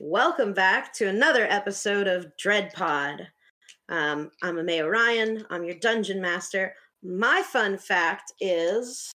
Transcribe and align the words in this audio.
Welcome 0.00 0.54
back 0.54 0.92
to 0.94 1.08
another 1.08 1.46
episode 1.48 2.06
of 2.06 2.34
Dread 2.38 2.72
Pod. 2.72 3.28
Um, 3.90 4.30
I'm 4.42 4.56
Amay 4.56 4.80
Orion. 4.80 5.44
I'm 5.50 5.64
your 5.64 5.74
dungeon 5.74 6.20
master. 6.20 6.74
My 7.02 7.42
fun 7.42 7.76
fact 7.76 8.32
is 8.40 9.12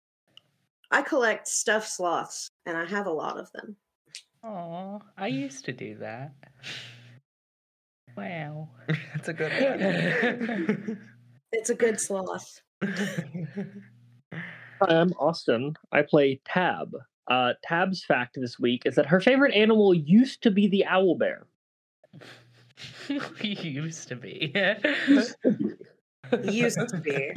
I 0.91 1.03
collect 1.03 1.47
stuffed 1.47 1.91
sloths, 1.91 2.49
and 2.65 2.77
I 2.77 2.87
have 2.87 3.07
a 3.07 3.13
lot 3.13 3.39
of 3.39 3.53
them. 3.53 3.77
Oh, 4.43 5.03
I 5.19 5.27
used 5.27 5.67
to 5.67 5.73
do 5.73 5.97
that. 5.99 6.33
Wow. 8.17 8.71
That's 9.15 9.29
a 9.29 9.35
good 9.35 9.53
one. 9.53 10.99
It's 11.55 11.69
a 11.69 11.75
good 11.75 12.01
sloth. 12.01 12.63
Hi, 12.83 14.41
I'm 14.81 15.13
Austin. 15.19 15.75
I 15.93 16.01
play 16.01 16.41
Tab. 16.47 16.97
Uh, 17.31 17.53
Tab's 17.63 18.05
fact 18.05 18.37
this 18.41 18.59
week 18.59 18.83
is 18.85 18.97
that 18.97 19.07
her 19.07 19.21
favorite 19.21 19.55
animal 19.55 19.95
used 19.95 20.43
to 20.43 20.51
be 20.51 20.67
the 20.67 20.85
owl 20.85 21.15
bear. 21.17 21.47
used 23.09 24.09
to 24.09 24.17
be. 24.17 24.53
Used 26.43 26.89
to 26.89 27.01
be. 27.03 27.31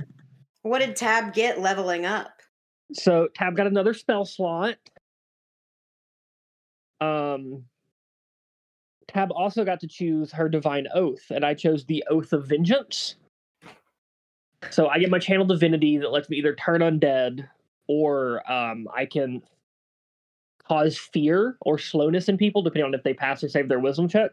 What 0.63 0.79
did 0.79 0.95
Tab 0.95 1.33
get 1.33 1.61
leveling 1.61 2.05
up? 2.05 2.41
So 2.93 3.27
Tab 3.35 3.55
got 3.55 3.67
another 3.67 3.93
spell 3.93 4.25
slot. 4.25 4.77
Um, 7.01 7.65
Tab 9.07 9.31
also 9.31 9.63
got 9.63 9.79
to 9.81 9.87
choose 9.87 10.31
her 10.31 10.49
divine 10.49 10.87
oath, 10.93 11.29
and 11.29 11.45
I 11.45 11.53
chose 11.53 11.85
the 11.85 12.03
Oath 12.09 12.33
of 12.33 12.47
Vengeance. 12.47 13.15
So 14.71 14.87
I 14.87 14.97
get 14.97 15.11
my 15.11 15.19
channel 15.19 15.45
divinity 15.45 15.97
that 15.97 16.11
lets 16.11 16.29
me 16.29 16.37
either 16.37 16.55
turn 16.55 16.81
undead 16.81 17.47
or 17.87 18.49
um, 18.51 18.87
I 18.93 19.05
can 19.05 19.43
cause 20.67 20.97
fear 20.97 21.57
or 21.61 21.77
slowness 21.77 22.29
in 22.29 22.37
people, 22.37 22.61
depending 22.61 22.85
on 22.85 22.93
if 22.93 23.03
they 23.03 23.13
pass 23.13 23.43
or 23.43 23.49
save 23.49 23.69
their 23.69 23.79
wisdom 23.79 24.07
check. 24.07 24.31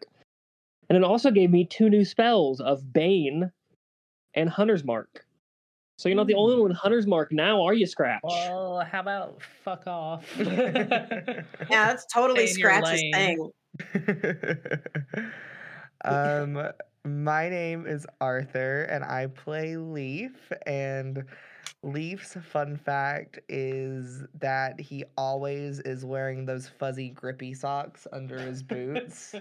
And 0.89 0.97
it 0.97 1.05
also 1.05 1.31
gave 1.31 1.51
me 1.51 1.65
two 1.65 1.89
new 1.89 2.05
spells 2.05 2.61
of 2.61 2.93
Bane 2.93 3.51
and 4.35 4.51
Hunter's 4.51 4.85
Mark. 4.85 5.25
So 5.99 6.09
you're 6.09 6.17
not 6.17 6.27
the 6.27 6.35
only 6.35 6.57
one 6.57 6.69
with 6.71 6.77
Hunter's 6.77 7.07
Mark 7.07 7.33
now, 7.33 7.63
are 7.63 7.75
you, 7.75 7.87
Scratch? 7.87 8.21
well, 8.25 8.81
how 8.81 9.01
about 9.01 9.41
fuck 9.63 9.87
off? 9.87 10.27
Yeah, 10.39 11.45
that's 11.69 12.07
totally 12.13 12.47
Stay 12.47 12.61
Scratch's 12.61 13.03
thing. 13.13 13.51
um, 16.05 16.69
my 17.05 17.49
name 17.49 17.87
is 17.87 18.07
Arthur, 18.21 18.83
and 18.85 19.05
I 19.05 19.29
play 19.29 19.77
Leaf. 19.77 20.53
And 20.67 21.25
Leaf's 21.83 22.37
fun 22.51 22.77
fact 22.77 23.41
is 23.49 24.23
that 24.39 24.81
he 24.81 25.05
always 25.17 25.81
is 25.81 26.05
wearing 26.05 26.47
those 26.47 26.69
fuzzy, 26.69 27.11
grippy 27.11 27.55
socks 27.55 28.07
under 28.13 28.39
his 28.39 28.63
boots. 28.63 29.35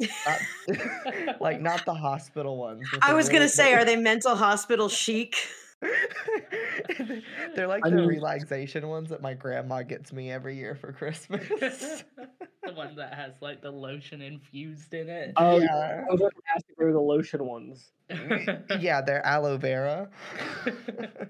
Not- 0.00 0.40
like 1.40 1.60
not 1.60 1.84
the 1.84 1.94
hospital 1.94 2.56
ones. 2.56 2.86
I 3.02 3.10
the 3.10 3.16
was 3.16 3.28
gonna 3.28 3.48
say, 3.48 3.74
are 3.74 3.84
they 3.84 3.96
mental 3.96 4.36
hospital 4.36 4.88
chic? 4.88 5.34
They're 7.56 7.66
like 7.68 7.84
I 7.86 7.90
the 7.90 7.96
mean- 7.96 8.06
relaxation 8.08 8.88
ones 8.88 9.08
that 9.10 9.22
my 9.22 9.34
grandma 9.34 9.82
gets 9.82 10.12
me 10.12 10.30
every 10.30 10.56
year 10.56 10.74
for 10.74 10.92
Christmas. 10.92 11.46
the 12.62 12.72
one 12.74 12.94
that 12.96 13.14
has 13.14 13.32
like 13.40 13.62
the 13.62 13.70
lotion 13.70 14.20
infused 14.22 14.92
in 14.94 15.08
it. 15.08 15.32
Oh, 15.36 15.58
yeah. 15.58 16.04
Those 16.10 16.20
are 16.22 16.30
fantastic. 16.30 16.76
They 16.78 16.84
were 16.84 16.92
the 16.92 17.00
lotion 17.00 17.46
ones. 17.46 17.92
yeah, 18.80 19.00
they're 19.00 19.24
aloe 19.24 19.56
vera. 19.56 20.08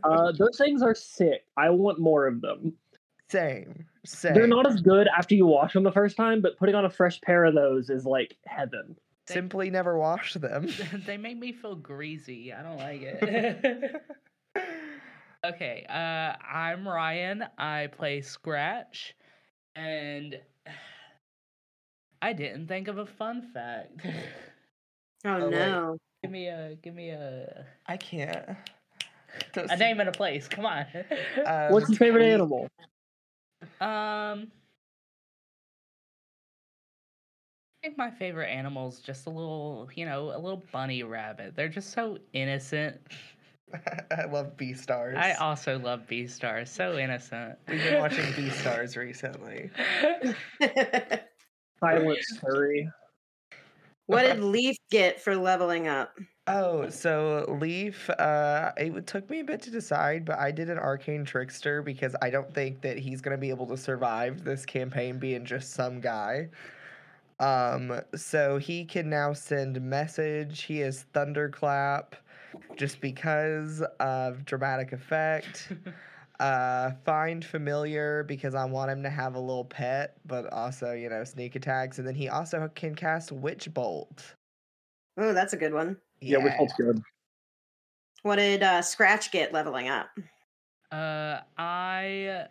Uh, 0.03 0.33
those 0.33 0.57
things 0.59 0.83
are 0.83 0.95
sick. 0.95 1.45
I 1.57 1.71
want 1.71 1.99
more 1.99 2.27
of 2.27 2.41
them. 2.41 2.73
Same. 3.29 3.85
Same. 4.05 4.35
They're 4.35 4.47
not 4.47 4.67
as 4.67 4.81
good 4.81 5.07
after 5.17 5.35
you 5.35 5.47
wash 5.47 5.75
them 5.75 5.85
the 5.85 5.93
first 5.93 6.17
time, 6.17 6.41
but 6.41 6.57
putting 6.59 6.75
on 6.75 6.85
a 6.85 6.91
fresh 6.91 7.21
pair 7.21 7.45
of 7.45 7.55
those 7.55 7.91
is 7.91 8.05
like 8.05 8.37
heaven. 8.47 8.97
Simply 9.29 9.71
never 9.71 9.97
wash 9.97 10.35
them. 10.35 10.69
they 11.07 11.17
make 11.17 11.39
me 11.39 11.53
feel 11.53 11.77
greasy. 11.77 12.53
I 12.53 12.63
don't 12.63 12.79
like 12.79 13.03
it. 13.03 14.03
Okay, 15.45 15.85
uh, 15.89 16.35
I'm 16.47 16.87
Ryan. 16.87 17.45
I 17.59 17.89
play 17.89 18.21
Scratch, 18.21 19.15
and 19.75 20.39
I 22.23 22.33
didn't 22.33 22.67
think 22.69 22.89
of 22.89 22.99
a 22.99 23.07
fun 23.07 23.43
fact. 23.53 24.01
Oh, 25.23 25.33
Oh, 25.33 25.45
wait. 25.51 25.51
no. 25.51 25.99
give 26.23 26.31
me 26.33 26.47
a, 26.49 26.77
give 26.83 26.95
me 26.95 27.11
a, 27.11 27.67
I 27.87 27.99
can't. 27.99 28.49
a 29.55 29.77
name 29.77 30.01
and 30.01 30.09
a 30.09 30.13
place. 30.13 30.49
Come 30.49 30.65
on. 30.65 30.87
Um, 31.45 31.73
What's 31.75 31.91
your 31.91 31.99
favorite 31.99 32.23
we- 32.23 32.31
animal? 32.31 32.69
Um, 33.83 34.51
I 37.83 37.83
think 37.83 37.99
my 37.99 38.11
favorite 38.11 38.49
animal's 38.49 39.01
just 39.01 39.27
a 39.27 39.31
little, 39.31 39.91
you 39.95 40.07
know, 40.07 40.35
a 40.35 40.39
little 40.39 40.63
bunny 40.73 41.03
rabbit. 41.03 41.55
They're 41.55 41.69
just 41.69 41.93
so 41.93 42.17
innocent. 42.33 42.99
I 44.11 44.25
love 44.25 44.57
Beastars. 44.57 45.17
I 45.17 45.33
also 45.35 45.79
love 45.79 46.03
Beastars. 46.09 46.69
So 46.69 46.99
innocent. 46.99 47.59
We've 47.69 47.83
been 47.83 48.01
watching 48.01 48.25
Beastars 48.33 48.97
recently. 48.97 49.71
Silent 51.81 52.19
Scurry. 52.23 52.91
what 54.07 54.23
did 54.23 54.41
Leaf 54.41 54.77
get 54.91 55.23
for 55.23 55.37
leveling 55.37 55.89
up? 55.89 56.19
Oh, 56.47 56.91
so 56.91 57.45
Leaf, 57.61 58.11
uh, 58.11 58.73
it 58.77 59.07
took 59.07 59.31
me 59.31 59.41
a 59.41 59.45
bit 59.45 59.63
to 59.63 59.71
decide, 59.71 60.25
but 60.25 60.39
I 60.39 60.51
did 60.51 60.69
an 60.69 60.79
arcane 60.79 61.25
trickster 61.25 61.81
because 61.81 62.17
I 62.21 62.31
don't 62.31 62.53
think 62.53 62.81
that 62.81 62.99
he's 62.99 63.21
gonna 63.21 63.39
be 63.39 63.51
able 63.51 63.67
to 63.69 63.77
survive 63.77 64.43
this 64.43 64.67
campaign 64.67 65.19
being 65.19 65.45
just 65.45 65.71
some 65.73 66.01
guy. 66.01 66.49
Um, 67.39 68.01
so 68.15 68.59
he 68.59 68.85
can 68.85 69.09
now 69.09 69.33
send 69.33 69.81
message. 69.81 70.63
He 70.63 70.83
is 70.83 71.07
thunderclap, 71.15 72.17
just 72.77 73.01
because 73.01 73.83
of 74.01 74.45
dramatic 74.45 74.93
effect. 74.93 75.73
Uh, 76.41 76.93
find 77.05 77.45
familiar 77.45 78.25
because 78.25 78.55
I 78.55 78.65
want 78.65 78.91
him 78.91 79.03
to 79.03 79.11
have 79.11 79.35
a 79.35 79.39
little 79.39 79.67
pet, 79.67 80.17
but 80.25 80.51
also 80.55 80.95
you 80.95 81.11
know 81.11 81.23
sneak 81.23 81.55
attacks, 81.55 81.99
and 81.99 82.09
then 82.09 82.15
he 82.15 82.31
also 82.31 82.67
can 82.75 82.95
cast 82.95 83.31
witch 83.31 83.69
bolt. 83.75 84.35
Oh, 85.19 85.35
that's 85.35 85.53
a 85.53 85.59
good 85.59 85.75
one. 85.75 85.99
Yeah, 86.23 86.39
which 86.39 86.55
one's 86.59 86.73
good? 86.79 87.03
What 88.23 88.37
did 88.37 88.63
uh, 88.63 88.81
Scratch 88.81 89.31
get 89.33 89.53
leveling 89.53 89.89
up? 89.89 90.09
Uh, 90.91 91.41
I 91.59 92.47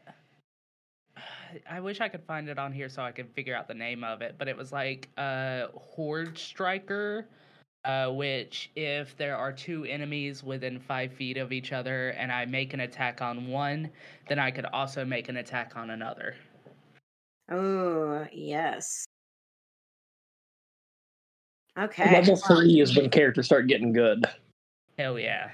I 1.67 1.79
wish 1.79 1.99
I 1.99 2.09
could 2.09 2.23
find 2.23 2.47
it 2.47 2.59
on 2.59 2.71
here 2.71 2.89
so 2.89 3.01
I 3.01 3.11
could 3.11 3.33
figure 3.33 3.55
out 3.55 3.67
the 3.67 3.73
name 3.73 4.03
of 4.03 4.21
it, 4.21 4.35
but 4.37 4.47
it 4.47 4.55
was 4.55 4.71
like 4.71 5.09
uh 5.17 5.67
Horde 5.73 6.37
Striker, 6.37 7.27
uh, 7.85 8.09
which 8.09 8.71
if 8.75 9.15
there 9.17 9.37
are 9.37 9.51
two 9.51 9.85
enemies 9.85 10.43
within 10.43 10.79
five 10.79 11.13
feet 11.13 11.37
of 11.37 11.51
each 11.51 11.71
other 11.71 12.09
and 12.09 12.31
I 12.31 12.45
make 12.45 12.73
an 12.73 12.81
attack 12.81 13.21
on 13.21 13.47
one, 13.47 13.89
then 14.27 14.39
I 14.39 14.51
could 14.51 14.65
also 14.65 15.05
make 15.05 15.29
an 15.29 15.37
attack 15.37 15.73
on 15.75 15.91
another. 15.91 16.35
Oh, 17.51 18.27
yes. 18.31 19.05
Okay. 21.77 22.11
Level 22.11 22.35
three 22.35 22.81
is 22.81 22.95
when 22.95 23.09
characters 23.09 23.45
start 23.45 23.67
getting 23.67 23.93
good. 23.93 24.25
Hell 24.97 25.17
yeah. 25.17 25.49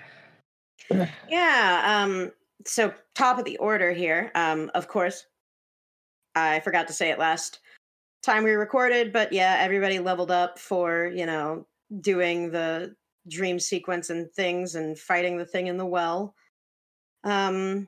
Yeah. 1.30 2.04
Um. 2.04 2.32
So 2.66 2.94
top 3.16 3.38
of 3.38 3.46
the 3.46 3.58
order 3.58 3.92
here. 3.92 4.32
Um. 4.36 4.72
Of 4.76 4.88
course, 4.88 5.26
I 6.36 6.60
forgot 6.62 6.88
to 6.88 6.94
say 6.94 7.10
it 7.10 7.20
last 7.20 7.60
time 8.24 8.44
we 8.44 8.52
recorded, 8.52 9.12
but 9.14 9.34
yeah, 9.34 9.58
everybody 9.60 10.00
leveled 10.00 10.32
up 10.32 10.60
for 10.60 11.12
you 11.16 11.26
know 11.26 11.66
doing 12.02 12.52
the 12.52 12.96
dream 13.28 13.60
sequence 13.60 14.10
and 14.10 14.32
things 14.32 14.76
and 14.76 14.98
fighting 14.98 15.38
the 15.38 15.46
thing 15.46 15.68
in 15.68 15.78
the 15.78 15.86
well. 15.86 16.36
Um. 17.24 17.88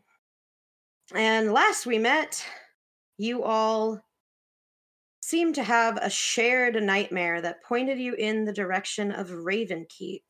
And 1.15 1.53
last 1.53 1.85
we 1.85 1.99
met, 1.99 2.45
you 3.17 3.43
all 3.43 4.01
seemed 5.21 5.55
to 5.55 5.63
have 5.63 5.97
a 6.01 6.09
shared 6.09 6.81
nightmare 6.83 7.41
that 7.41 7.63
pointed 7.63 7.97
you 7.97 8.13
in 8.13 8.43
the 8.43 8.51
direction 8.51 9.13
of 9.13 9.29
Ravenkeep. 9.29 10.23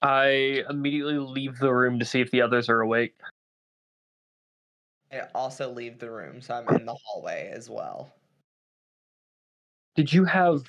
I 0.00 0.64
immediately 0.70 1.18
leave 1.18 1.58
the 1.58 1.72
room 1.72 1.98
to 1.98 2.06
see 2.06 2.22
if 2.22 2.30
the 2.30 2.40
others 2.40 2.70
are 2.70 2.80
awake. 2.80 3.20
I 5.12 5.22
also 5.34 5.70
leave 5.70 5.98
the 5.98 6.10
room, 6.10 6.40
so 6.40 6.54
I'm 6.54 6.68
in 6.74 6.86
the 6.86 6.96
hallway 7.04 7.50
as 7.52 7.68
well. 7.68 8.14
Did 9.96 10.12
you 10.12 10.24
have? 10.24 10.62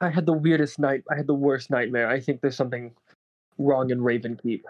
I 0.00 0.10
had 0.10 0.26
the 0.26 0.32
weirdest 0.32 0.78
night. 0.78 1.02
I 1.10 1.16
had 1.16 1.26
the 1.26 1.34
worst 1.34 1.70
nightmare. 1.70 2.08
I 2.08 2.20
think 2.20 2.40
there's 2.40 2.56
something 2.56 2.92
wrong 3.58 3.90
in 3.90 4.00
Ravenkeep. 4.00 4.62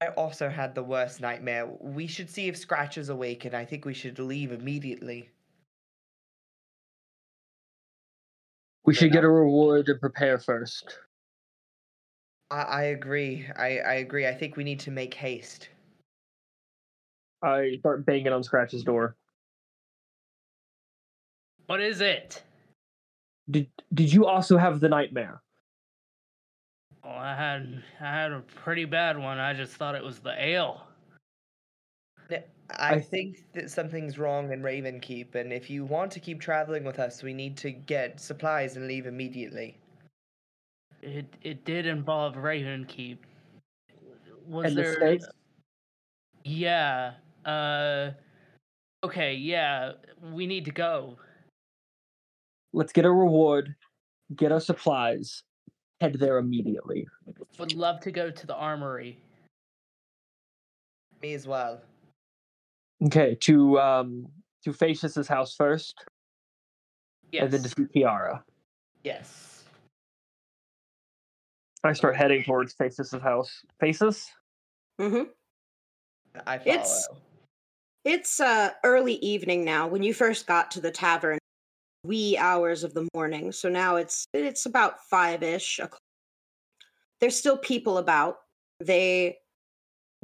I 0.00 0.08
also 0.08 0.48
had 0.48 0.74
the 0.74 0.82
worst 0.82 1.20
nightmare. 1.20 1.68
We 1.80 2.06
should 2.06 2.30
see 2.30 2.48
if 2.48 2.56
Scratch 2.56 2.98
is 2.98 3.08
awake, 3.08 3.44
and 3.44 3.54
I 3.54 3.64
think 3.64 3.84
we 3.84 3.94
should 3.94 4.18
leave 4.18 4.52
immediately. 4.52 5.30
We 8.84 8.94
should 8.94 9.12
get 9.12 9.24
a 9.24 9.28
reward 9.28 9.88
and 9.88 10.00
prepare 10.00 10.38
first. 10.38 10.98
I, 12.50 12.62
I 12.62 12.82
agree. 12.84 13.46
I, 13.56 13.78
I 13.80 13.94
agree. 13.94 14.26
I 14.26 14.34
think 14.34 14.56
we 14.56 14.64
need 14.64 14.80
to 14.80 14.90
make 14.90 15.12
haste. 15.12 15.68
I 17.42 17.76
start 17.80 18.06
banging 18.06 18.32
on 18.32 18.42
Scratch's 18.42 18.82
door. 18.82 19.16
What 21.68 21.82
is 21.82 22.00
it? 22.00 22.42
Did 23.50 23.68
Did 23.92 24.10
you 24.10 24.24
also 24.26 24.56
have 24.56 24.80
the 24.80 24.88
nightmare? 24.88 25.42
Well, 27.04 27.12
I 27.14 27.34
had 27.34 27.82
I 28.00 28.04
had 28.10 28.32
a 28.32 28.40
pretty 28.40 28.86
bad 28.86 29.18
one. 29.18 29.38
I 29.38 29.52
just 29.52 29.74
thought 29.74 29.94
it 29.94 30.02
was 30.02 30.18
the 30.18 30.34
ale. 30.42 30.86
I 32.30 32.94
I- 32.94 33.00
think 33.00 33.52
that 33.52 33.70
something's 33.70 34.18
wrong 34.18 34.50
in 34.52 34.62
Ravenkeep, 34.62 35.34
and 35.34 35.52
if 35.52 35.70
you 35.70 35.84
want 35.84 36.10
to 36.12 36.20
keep 36.20 36.40
traveling 36.40 36.84
with 36.84 36.98
us, 36.98 37.22
we 37.22 37.32
need 37.34 37.56
to 37.58 37.70
get 37.70 38.18
supplies 38.20 38.76
and 38.76 38.86
leave 38.86 39.06
immediately. 39.06 39.78
It 41.02 41.26
it 41.42 41.64
did 41.66 41.86
involve 41.86 42.34
Ravenkeep. 42.34 43.18
Was 44.46 44.66
and 44.66 44.76
there? 44.78 44.94
stakes? 44.96 45.26
Yeah. 46.44 47.12
Uh. 47.44 48.12
Okay. 49.04 49.34
Yeah. 49.34 49.92
We 50.32 50.46
need 50.46 50.64
to 50.64 50.70
go. 50.72 51.18
Let's 52.72 52.92
get 52.92 53.04
a 53.04 53.10
reward, 53.10 53.74
get 54.36 54.52
our 54.52 54.60
supplies, 54.60 55.42
head 56.00 56.14
there 56.14 56.38
immediately. 56.38 57.06
Would 57.58 57.74
love 57.74 58.00
to 58.00 58.10
go 58.10 58.30
to 58.30 58.46
the 58.46 58.54
armory. 58.54 59.18
Me 61.22 61.34
as 61.34 61.46
well. 61.46 61.80
Okay, 63.06 63.36
to 63.42 63.78
um 63.80 64.26
to 64.64 64.72
Facius's 64.72 65.28
house 65.28 65.54
first, 65.54 66.04
Yes. 67.32 67.44
and 67.44 67.52
then 67.52 67.62
to 67.62 67.68
see 67.68 67.84
Kiara. 68.00 68.42
Yes. 69.04 69.64
I 71.84 71.92
start 71.92 72.16
heading 72.16 72.42
towards 72.42 72.74
Facius's 72.74 73.22
house. 73.22 73.62
Faces? 73.80 74.28
hmm 74.98 75.22
I 76.46 76.58
follow. 76.58 76.74
It's- 76.76 77.08
It's 78.04 78.40
uh, 78.40 78.70
early 78.84 79.14
evening 79.16 79.64
now. 79.64 79.86
When 79.86 80.02
you 80.02 80.14
first 80.14 80.46
got 80.46 80.70
to 80.72 80.80
the 80.80 80.90
tavern, 80.90 81.38
wee 82.04 82.36
hours 82.38 82.84
of 82.84 82.94
the 82.94 83.08
morning. 83.14 83.52
So 83.52 83.68
now 83.68 83.96
it's 83.96 84.26
it's 84.32 84.66
about 84.66 85.04
five 85.10 85.42
ish. 85.42 85.80
There's 87.20 87.36
still 87.36 87.58
people 87.58 87.98
about. 87.98 88.36
They 88.80 89.38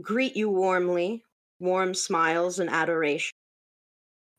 greet 0.01 0.37
you 0.37 0.51
warmly, 0.51 1.25
warm 1.61 1.95
smiles 1.95 2.59
and 2.59 2.71
adoration. 2.71 3.33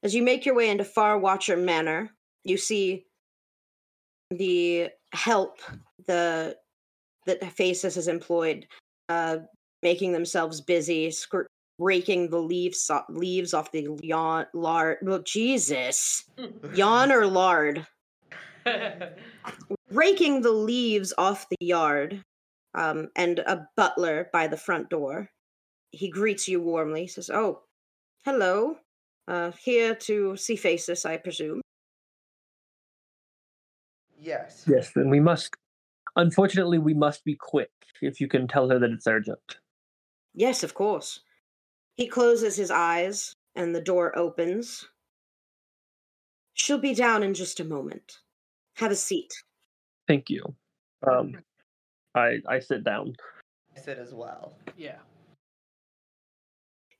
As 0.04 0.14
you 0.14 0.24
make 0.24 0.46
your 0.46 0.56
way 0.56 0.70
into 0.70 0.84
Far 0.84 1.18
Watcher 1.18 1.58
Manor, 1.58 2.12
you 2.44 2.58
see 2.58 3.06
the 4.32 4.90
help 5.14 5.60
the 6.08 6.56
that 7.26 7.44
Faces 7.52 7.96
has 7.96 8.08
employed, 8.08 8.68
uh, 9.10 9.38
making 9.82 10.12
themselves 10.12 10.62
busy, 10.62 11.10
scr- 11.10 11.48
raking 11.80 12.30
the 12.30 12.40
leaves 12.40 12.90
leaves 13.10 13.54
off 13.54 13.72
the 13.72 13.88
yawn 14.02 14.46
lard. 14.54 14.98
Well, 15.02 15.20
Jesus, 15.20 16.26
yawn 16.74 17.12
or 17.12 17.26
lard, 17.28 17.86
raking 19.92 20.42
the 20.42 20.52
leaves 20.52 21.14
off 21.18 21.48
the 21.50 21.66
yard, 21.66 22.24
um, 22.74 23.10
and 23.16 23.40
a 23.40 23.68
butler 23.76 24.30
by 24.32 24.48
the 24.48 24.58
front 24.58 24.90
door. 24.90 25.30
He 25.92 26.10
greets 26.10 26.48
you 26.48 26.62
warmly. 26.62 27.08
Says, 27.08 27.30
"Oh, 27.30 27.62
hello. 28.26 28.78
Uh, 29.28 29.52
here 29.60 29.96
to 29.96 30.38
see 30.38 30.56
Faces, 30.56 31.06
I 31.06 31.18
presume." 31.18 31.62
Yes. 34.20 34.66
Yes, 34.68 34.92
then 34.92 35.10
we 35.10 35.20
must 35.20 35.56
unfortunately 36.16 36.80
we 36.80 36.94
must 36.94 37.24
be 37.24 37.36
quick 37.36 37.70
if 38.02 38.20
you 38.20 38.28
can 38.28 38.48
tell 38.48 38.70
her 38.70 38.80
that 38.80 38.92
it's 38.92 39.08
urgent. 39.08 39.58
Yes, 40.34 40.64
of 40.64 40.74
course. 40.74 41.22
He 41.98 42.08
closes 42.08 42.56
his 42.56 42.72
eyes 42.72 43.34
and 43.56 43.74
the 43.74 43.82
door 43.82 44.18
opens. 44.18 44.88
She'll 46.54 46.78
be 46.78 46.94
down 46.94 47.24
in 47.24 47.34
just 47.34 47.60
a 47.60 47.66
moment. 47.66 48.20
Have 48.78 48.92
a 48.92 48.96
seat. 48.96 49.34
Thank 50.08 50.30
you. 50.30 50.44
Um 51.06 51.38
I 52.14 52.40
I 52.48 52.60
sit 52.60 52.84
down. 52.84 53.14
I 53.76 53.80
said 53.80 54.00
as 54.00 54.14
well. 54.14 54.58
yeah. 54.78 55.00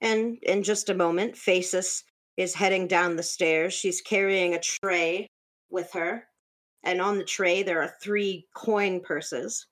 And 0.02 0.38
in 0.44 0.62
just 0.62 0.90
a 0.90 0.94
moment, 0.94 1.38
Faces 1.38 2.04
is 2.38 2.54
heading 2.54 2.86
down 2.88 3.16
the 3.16 3.24
stairs. 3.24 3.74
She's 3.74 4.02
carrying 4.02 4.54
a 4.54 4.60
tray 4.60 5.28
with 5.70 5.92
her. 5.94 6.28
And 6.84 7.02
on 7.02 7.18
the 7.18 7.24
tray, 7.24 7.64
there 7.64 7.82
are 7.82 7.96
three 8.02 8.46
coin 8.54 9.00
purses. 9.00 9.66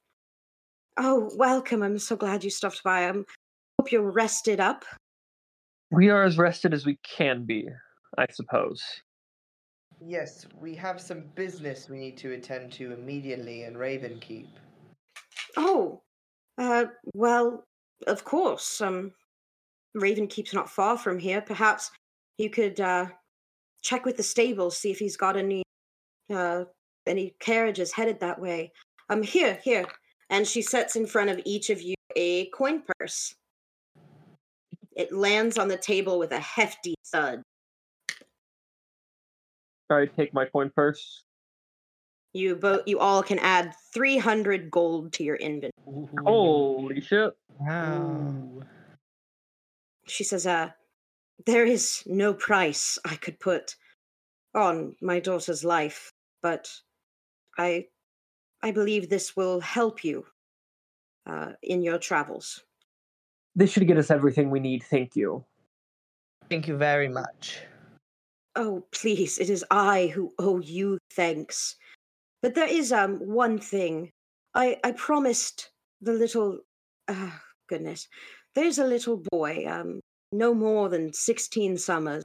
Oh, 0.98 1.30
welcome. 1.36 1.84
I'm 1.84 2.00
so 2.00 2.16
glad 2.16 2.44
you 2.44 2.50
stopped 2.50 2.81
by. 2.84 3.08
I 3.10 3.12
hope 3.12 3.92
you're 3.92 4.10
rested 4.10 4.60
up. 4.60 4.86
We 5.94 6.10
are 6.10 6.24
as 6.24 6.40
rested 6.40 6.74
as 6.74 6.88
we 6.88 6.98
can 7.04 7.45
be, 7.45 7.69
I 8.18 8.25
suppose. 8.31 8.84
Yes, 10.04 10.48
we 10.60 10.74
have 10.75 11.00
some 11.00 11.25
business 11.36 11.88
we 11.88 12.00
need 12.00 12.18
to 12.18 12.34
attend 12.34 12.72
to 12.74 12.94
immediately 12.94 13.63
in 13.63 13.75
Ravenkeep. 13.75 14.48
Oh, 15.56 16.01
uh, 16.57 16.86
well, 17.13 17.63
of 18.07 18.24
course. 18.24 18.81
Um, 18.81 19.12
Ravenkeep's 19.95 20.54
not 20.54 20.69
far 20.69 20.98
from 20.98 21.19
here. 21.19 21.42
Perhaps 21.42 21.92
you 22.39 22.50
could 22.50 22.80
uh, 22.80 23.06
check 23.84 24.04
with 24.04 24.18
the 24.18 24.24
stables, 24.24 24.78
see 24.78 24.89
if 24.89 24.98
he's 24.98 25.16
got 25.16 25.38
any 25.38 25.62
uh, 26.34 26.63
any 27.06 27.36
carriages 27.39 27.94
headed 27.94 28.19
that 28.19 28.42
way. 28.42 28.72
Um, 29.10 29.22
here, 29.22 29.60
here, 29.63 29.86
and 30.31 30.48
she 30.48 30.63
sets 30.63 30.96
in 30.96 31.06
front 31.06 31.30
of 31.30 31.39
each 31.46 31.69
of 31.69 31.81
you 31.81 31.94
a 32.16 32.48
coin 32.48 32.81
purse. 32.98 33.36
It 34.95 35.12
lands 35.12 35.57
on 35.57 35.68
the 35.68 35.78
table 35.78 36.19
with 36.19 36.31
a 36.31 36.40
hefty 36.40 36.95
thud. 37.06 37.42
I 39.90 40.06
take 40.06 40.34
my 40.34 40.45
coin 40.45 40.72
purse. 40.75 41.24
You 42.34 42.56
both, 42.56 42.81
you 42.88 43.00
all 43.00 43.22
can 43.22 43.40
add 43.40 43.75
three 43.94 44.18
hundred 44.18 44.72
gold 44.72 45.13
to 45.13 45.24
your 45.24 45.36
inventory. 45.36 45.72
Holy 46.24 47.01
shit. 47.01 47.34
Wow. 47.60 48.63
she 50.07 50.24
says, 50.24 50.48
uh, 50.48 50.72
there 51.46 51.66
is 51.66 52.04
no 52.07 52.34
price 52.34 52.98
I 53.06 53.16
could 53.16 53.39
put 53.39 53.75
on 54.56 54.96
my 55.01 55.19
daughter's 55.19 55.63
life, 55.63 56.12
but 56.42 56.69
I 57.57 57.88
I 58.62 58.72
believe 58.72 59.10
this 59.10 59.36
will 59.36 59.60
help 59.60 60.04
you 60.04 60.25
uh, 61.25 61.54
in 61.62 61.84
your 61.84 61.98
travels. 61.98 62.63
This 63.55 63.71
should 63.71 63.88
get 63.88 63.97
us 63.97 64.11
everything 64.11 64.50
we 64.50 64.59
need, 64.59 64.83
thank 64.83 65.15
you. 65.15 65.45
Thank 66.50 66.67
you 66.67 66.77
very 66.77 67.07
much. 67.07 67.60
Oh, 68.55 68.83
please, 68.91 69.39
it 69.39 69.50
is 69.50 69.65
I 69.72 70.07
who 70.07 70.33
owe 70.39 70.60
you 70.60 70.98
thanks. 71.15 71.75
But 72.41 72.55
there 72.55 72.67
is 72.67 72.91
um 72.91 73.19
one 73.19 73.60
thing. 73.60 74.10
I 74.53 74.77
I 74.83 74.91
promised 74.91 75.69
the 76.01 76.13
little 76.13 76.60
uh, 77.07 77.31
goodness. 77.69 78.07
There's 78.55 78.77
a 78.77 78.86
little 78.86 79.24
boy, 79.31 79.65
um, 79.67 80.00
no 80.31 80.53
more 80.53 80.89
than 80.89 81.13
sixteen 81.13 81.77
summers. 81.77 82.24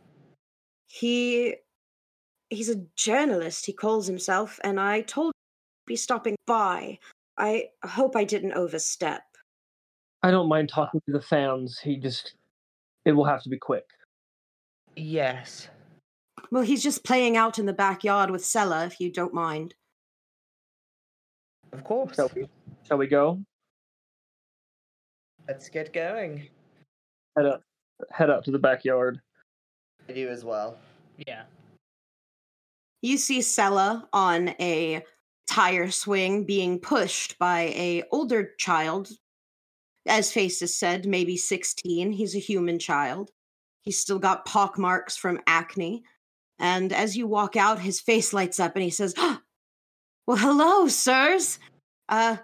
He 0.89 1.57
he's 2.51 2.69
a 2.71 2.85
journalist, 2.97 3.67
he 3.67 3.73
calls 3.73 4.07
himself, 4.07 4.59
and 4.65 4.81
I 4.81 5.03
told 5.03 5.29
him 5.29 5.41
he'd 5.87 5.93
be 5.93 5.97
stopping 5.97 6.37
by. 6.47 6.99
I 7.37 7.69
hope 7.85 8.17
I 8.17 8.25
didn't 8.25 8.55
overstep. 8.55 9.23
I 10.23 10.31
don't 10.31 10.49
mind 10.49 10.69
talking 10.69 11.01
to 11.07 11.13
the 11.13 11.21
fans. 11.21 11.79
He 11.79 11.97
just 11.97 12.35
it 13.05 13.13
will 13.13 13.25
have 13.25 13.43
to 13.43 13.49
be 13.49 13.59
quick. 13.59 13.87
Yes. 14.97 15.69
Well, 16.51 16.63
he's 16.63 16.83
just 16.83 17.05
playing 17.05 17.37
out 17.37 17.59
in 17.59 17.67
the 17.67 17.73
backyard 17.73 18.31
with 18.31 18.45
Sella, 18.45 18.87
if 18.87 19.01
you 19.01 19.13
don't 19.13 19.35
mind. 19.35 19.75
Of 21.73 21.85
course. 21.85 22.17
Shall 22.17 22.31
we 22.35 22.49
shall 22.87 22.99
we 22.99 23.07
go? 23.07 23.41
Let's 25.47 25.69
get 25.69 25.93
going. 25.93 26.49
Head 27.37 27.47
up 27.47 27.63
head 28.11 28.31
out 28.31 28.45
to 28.45 28.51
the 28.51 28.59
backyard. 28.59 29.21
I 30.09 30.13
do 30.13 30.29
as 30.29 30.45
well. 30.45 30.77
Yeah. 31.27 31.43
You 33.03 33.17
see 33.17 33.43
Sella 33.43 34.09
on 34.13 34.49
a 34.61 35.05
tire 35.47 35.91
swing 35.91 36.45
being 36.45 36.79
pushed 36.79 37.39
by 37.39 37.61
a 37.61 38.03
older 38.11 38.55
child. 38.59 39.11
As 40.09 40.33
Faces 40.33 40.75
said, 40.77 41.07
maybe 41.07 41.37
16. 41.37 42.13
He's 42.13 42.35
a 42.35 42.41
human 42.41 42.79
child. 42.79 43.31
He's 43.83 43.99
still 43.99 44.19
got 44.19 44.45
pock 44.45 44.79
marks 44.79 45.17
from 45.17 45.41
acne. 45.47 46.03
And 46.59 46.93
as 46.93 47.17
you 47.17 47.27
walk 47.27 47.57
out, 47.57 47.81
his 47.81 48.01
face 48.01 48.33
lights 48.33 48.59
up 48.59 48.75
and 48.75 48.83
he 48.83 48.91
says, 48.91 49.15
Well, 50.27 50.37
hello, 50.37 50.89
sirs. 50.89 51.59
Uh, 52.09 52.37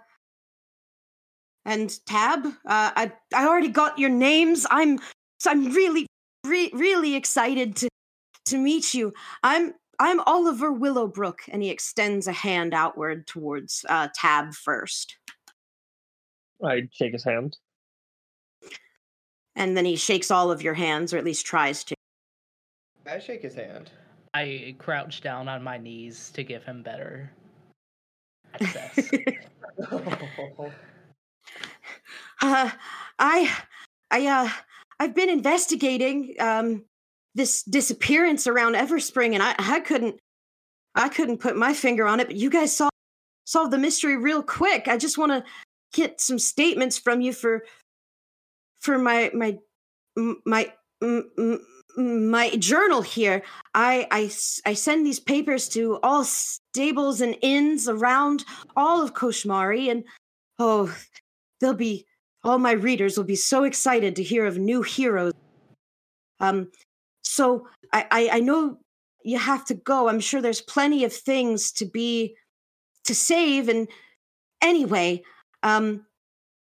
and 1.65 1.99
Tab, 2.07 2.47
uh, 2.47 2.53
I 2.67 3.13
I 3.35 3.47
already 3.47 3.69
got 3.69 3.99
your 3.99 4.11
names. 4.11 4.67
I'm 4.71 4.99
so 5.39 5.51
I'm 5.51 5.73
really, 5.73 6.07
re- 6.47 6.73
really 6.75 7.15
excited 7.15 7.77
to 7.77 7.89
to 8.47 8.59
meet 8.59 8.95
you. 8.95 9.13
I'm 9.43 9.75
I'm 9.99 10.21
Oliver 10.21 10.73
Willowbrook, 10.73 11.41
and 11.49 11.63
he 11.63 11.71
extends 11.71 12.27
a 12.27 12.33
hand 12.33 12.75
outward 12.75 13.27
towards 13.27 13.85
uh, 13.89 14.09
Tab 14.15 14.55
first. 14.55 15.17
I 16.67 16.89
shake 16.93 17.13
his 17.13 17.25
hand. 17.25 17.57
and 19.57 19.77
then 19.77 19.85
he 19.85 19.97
shakes 19.97 20.31
all 20.31 20.51
of 20.51 20.63
your 20.63 20.75
hands, 20.75 21.13
or 21.13 21.19
at 21.19 21.25
least 21.25 21.47
tries 21.47 21.85
to. 21.85 21.95
I 23.07 23.19
shake 23.19 23.43
his 23.43 23.55
hand. 23.55 23.91
I 24.35 24.75
crouch 24.79 25.21
down 25.21 25.49
on 25.49 25.63
my 25.63 25.79
knees 25.79 26.31
to 26.31 26.43
give 26.43 26.65
him 26.65 26.83
better 26.83 27.31
access. 28.55 29.11
uh, 32.43 32.71
I, 33.19 33.57
I, 34.11 34.27
uh, 34.27 34.49
I've 34.99 35.15
been 35.15 35.31
investigating 35.31 36.35
um 36.41 36.85
this 37.35 37.63
disappearance 37.65 38.47
around 38.47 38.75
Everspring, 38.75 39.35
and 39.35 39.43
I, 39.43 39.55
I 39.59 39.81
couldn't, 39.81 40.17
I 40.95 41.09
couldn't 41.09 41.39
put 41.39 41.57
my 41.57 41.75
finger 41.75 42.07
on 42.07 42.21
it. 42.21 42.29
But 42.29 42.37
you 42.37 42.49
guys 42.51 42.75
saw 42.77 42.89
solve 43.45 43.71
the 43.71 43.79
mystery 43.79 44.17
real 44.17 44.43
quick. 44.43 44.89
I 44.89 44.97
just 44.97 45.19
want 45.19 45.33
to 45.33 45.45
get 45.95 46.21
some 46.21 46.39
statements 46.39 46.99
from 46.99 47.21
you 47.21 47.33
for, 47.33 47.65
for 48.81 48.99
my 48.99 49.31
my 49.33 49.59
my 50.45 50.73
my 51.97 52.51
journal 52.57 53.03
here. 53.03 53.43
I, 53.75 54.07
I 54.11 54.31
I 54.67 54.75
send 54.75 55.07
these 55.07 55.21
papers 55.21 55.69
to 55.71 55.99
all 56.03 56.25
stables 56.25 57.21
and 57.21 57.37
inns 57.41 57.89
around 57.89 58.45
all 58.77 59.03
of 59.03 59.15
Koshmari, 59.15 59.91
and 59.91 60.05
oh, 60.59 60.95
they'll 61.61 61.75
be 61.75 62.07
all 62.43 62.59
my 62.59 62.73
readers 62.73 63.17
will 63.17 63.25
be 63.25 63.37
so 63.37 63.65
excited 63.65 64.17
to 64.17 64.23
hear 64.23 64.45
of 64.45 64.59
new 64.59 64.83
heroes. 64.83 65.33
Um, 66.41 66.71
so 67.23 67.69
I, 67.93 68.07
I, 68.11 68.29
I 68.33 68.41
know 68.41 68.79
you 69.25 69.39
have 69.39 69.65
to 69.67 69.75
go. 69.75 70.09
I'm 70.09 70.21
sure 70.21 70.43
there's 70.43 70.61
plenty 70.61 71.05
of 71.05 71.13
things 71.13 71.73
to 71.73 71.87
be 71.87 72.37
to 73.05 73.15
save. 73.15 73.69
And 73.69 73.89
anyway, 74.61 75.23
um, 75.65 76.07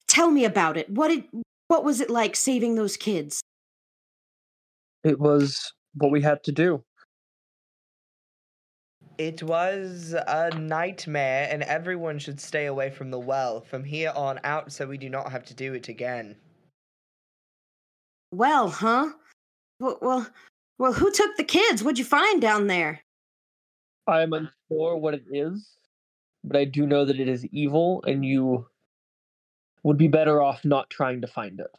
tell 0.08 0.30
me 0.30 0.46
about 0.46 0.78
it. 0.78 0.88
What 0.88 1.08
did 1.08 1.24
what 1.68 1.84
was 1.84 2.00
it 2.00 2.08
like 2.08 2.36
saving 2.36 2.76
those 2.76 2.96
kids? 2.96 3.42
It 5.02 5.18
was 5.18 5.72
what 5.94 6.10
we 6.10 6.22
had 6.22 6.42
to 6.44 6.52
do. 6.52 6.82
It 9.18 9.42
was 9.42 10.14
a 10.26 10.50
nightmare, 10.58 11.48
and 11.50 11.62
everyone 11.62 12.18
should 12.18 12.40
stay 12.40 12.66
away 12.66 12.90
from 12.90 13.10
the 13.10 13.18
well 13.18 13.60
from 13.60 13.84
here 13.84 14.12
on 14.16 14.40
out 14.44 14.72
so 14.72 14.86
we 14.86 14.98
do 14.98 15.08
not 15.08 15.30
have 15.30 15.44
to 15.46 15.54
do 15.54 15.74
it 15.74 15.88
again. 15.88 16.36
Well, 18.32 18.68
huh? 18.68 19.10
Well, 19.78 19.98
well, 20.00 20.26
well 20.78 20.92
who 20.92 21.12
took 21.12 21.36
the 21.36 21.44
kids? 21.44 21.82
What'd 21.84 21.98
you 21.98 22.04
find 22.04 22.40
down 22.40 22.66
there? 22.66 23.02
I'm 24.06 24.32
unsure 24.32 24.96
what 24.96 25.14
it 25.14 25.24
is, 25.30 25.76
but 26.42 26.56
I 26.56 26.64
do 26.64 26.86
know 26.86 27.04
that 27.04 27.20
it 27.20 27.28
is 27.28 27.46
evil, 27.46 28.02
and 28.06 28.24
you 28.24 28.66
would 29.84 29.98
be 29.98 30.08
better 30.08 30.42
off 30.42 30.64
not 30.64 30.90
trying 30.90 31.20
to 31.20 31.26
find 31.26 31.60
it, 31.60 31.70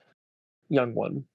young 0.70 0.94
one. 0.94 1.26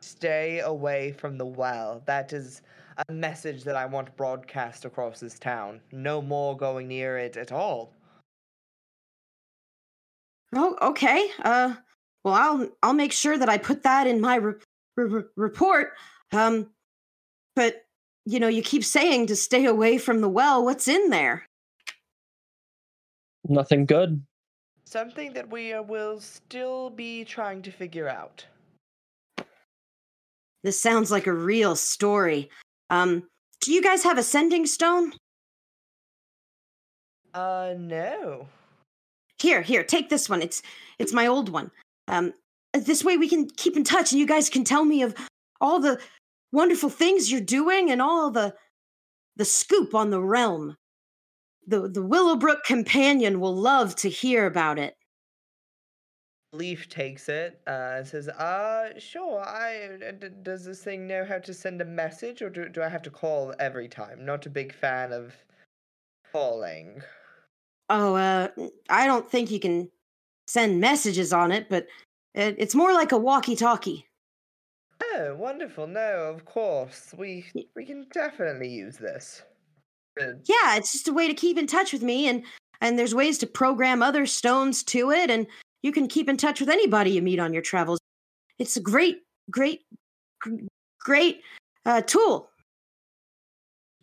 Stay 0.00 0.60
away 0.60 1.12
from 1.12 1.38
the 1.38 1.46
well. 1.46 2.02
That 2.06 2.32
is 2.32 2.62
a 3.08 3.12
message 3.12 3.62
that 3.64 3.76
I 3.76 3.86
want 3.86 4.16
broadcast 4.16 4.84
across 4.84 5.20
this 5.20 5.38
town. 5.38 5.80
No 5.92 6.20
more 6.20 6.56
going 6.56 6.88
near 6.88 7.18
it 7.18 7.36
at 7.36 7.52
all. 7.52 7.92
Oh, 10.54 10.76
okay. 10.80 11.28
Uh, 11.44 11.74
well, 12.24 12.34
I'll 12.34 12.68
I'll 12.82 12.94
make 12.94 13.12
sure 13.12 13.36
that 13.36 13.48
I 13.48 13.58
put 13.58 13.82
that 13.82 14.06
in 14.06 14.20
my 14.20 14.36
re- 14.36 14.54
re- 14.96 15.22
report. 15.36 15.92
Um, 16.32 16.70
but 17.54 17.84
you 18.24 18.40
know, 18.40 18.48
you 18.48 18.62
keep 18.62 18.84
saying 18.84 19.26
to 19.28 19.36
stay 19.36 19.66
away 19.66 19.98
from 19.98 20.20
the 20.20 20.28
well. 20.28 20.64
What's 20.64 20.88
in 20.88 21.10
there? 21.10 21.46
Nothing 23.48 23.86
good. 23.86 24.24
Something 24.86 25.32
that 25.32 25.50
we 25.50 25.72
uh, 25.72 25.82
will 25.82 26.20
still 26.20 26.90
be 26.90 27.24
trying 27.24 27.60
to 27.62 27.72
figure 27.72 28.08
out. 28.08 28.46
This 30.62 30.80
sounds 30.80 31.10
like 31.10 31.26
a 31.26 31.32
real 31.32 31.74
story. 31.74 32.50
Um, 32.88 33.24
do 33.60 33.72
you 33.72 33.82
guys 33.82 34.04
have 34.04 34.16
a 34.16 34.22
sending 34.22 34.64
stone? 34.64 35.12
Uh, 37.34 37.74
no. 37.76 38.46
Here, 39.38 39.60
here, 39.60 39.82
take 39.82 40.08
this 40.08 40.28
one. 40.28 40.40
It's 40.40 40.62
it's 40.98 41.12
my 41.12 41.26
old 41.26 41.48
one. 41.48 41.70
Um, 42.08 42.32
this 42.72 43.04
way 43.04 43.16
we 43.16 43.28
can 43.28 43.50
keep 43.50 43.76
in 43.76 43.84
touch, 43.84 44.12
and 44.12 44.20
you 44.20 44.26
guys 44.26 44.48
can 44.48 44.64
tell 44.64 44.84
me 44.84 45.02
of 45.02 45.14
all 45.60 45.80
the 45.80 46.00
wonderful 46.52 46.90
things 46.90 47.30
you're 47.30 47.40
doing 47.40 47.90
and 47.90 48.00
all 48.00 48.30
the 48.30 48.54
the 49.34 49.44
scoop 49.44 49.94
on 49.94 50.10
the 50.10 50.20
realm. 50.20 50.76
The 51.66 51.88
the 51.88 52.02
Willowbrook 52.02 52.64
companion 52.64 53.40
will 53.40 53.54
love 53.54 53.96
to 53.96 54.08
hear 54.08 54.46
about 54.46 54.78
it. 54.78 54.94
Leaf 56.52 56.88
takes 56.88 57.28
it 57.28 57.60
uh, 57.66 57.96
and 57.96 58.06
says, 58.06 58.28
"Uh, 58.28 58.98
sure. 58.98 59.40
I 59.40 59.98
uh, 60.08 60.28
does 60.42 60.64
this 60.64 60.82
thing 60.82 61.06
know 61.06 61.24
how 61.24 61.38
to 61.38 61.52
send 61.52 61.80
a 61.80 61.84
message, 61.84 62.40
or 62.40 62.50
do 62.50 62.68
do 62.68 62.82
I 62.82 62.88
have 62.88 63.02
to 63.02 63.10
call 63.10 63.54
every 63.58 63.88
time? 63.88 64.24
Not 64.24 64.46
a 64.46 64.50
big 64.50 64.72
fan 64.72 65.12
of 65.12 65.34
calling." 66.32 67.02
Oh, 67.88 68.14
uh, 68.14 68.48
I 68.88 69.06
don't 69.06 69.30
think 69.30 69.50
you 69.50 69.60
can 69.60 69.90
send 70.46 70.80
messages 70.80 71.32
on 71.32 71.52
it, 71.52 71.68
but 71.68 71.86
it, 72.34 72.56
it's 72.58 72.74
more 72.74 72.92
like 72.92 73.12
a 73.12 73.18
walkie-talkie. 73.18 74.06
Oh, 75.02 75.36
wonderful! 75.36 75.86
No, 75.86 76.24
of 76.24 76.44
course 76.44 77.14
we 77.16 77.46
we 77.74 77.84
can 77.84 78.06
definitely 78.12 78.68
use 78.68 78.96
this. 78.98 79.42
Yeah, 80.18 80.76
it's 80.76 80.92
just 80.92 81.08
a 81.08 81.12
way 81.12 81.28
to 81.28 81.34
keep 81.34 81.58
in 81.58 81.66
touch 81.66 81.92
with 81.92 82.02
me, 82.02 82.28
and 82.28 82.42
and 82.80 82.98
there's 82.98 83.14
ways 83.14 83.38
to 83.38 83.46
program 83.46 84.02
other 84.02 84.26
stones 84.26 84.82
to 84.84 85.10
it, 85.10 85.30
and 85.30 85.46
you 85.82 85.92
can 85.92 86.08
keep 86.08 86.28
in 86.28 86.36
touch 86.36 86.60
with 86.60 86.68
anybody 86.68 87.12
you 87.12 87.22
meet 87.22 87.38
on 87.38 87.52
your 87.52 87.62
travels. 87.62 87.98
It's 88.58 88.76
a 88.76 88.80
great, 88.80 89.18
great, 89.50 89.82
great 91.00 91.42
uh, 91.84 92.00
tool. 92.02 92.50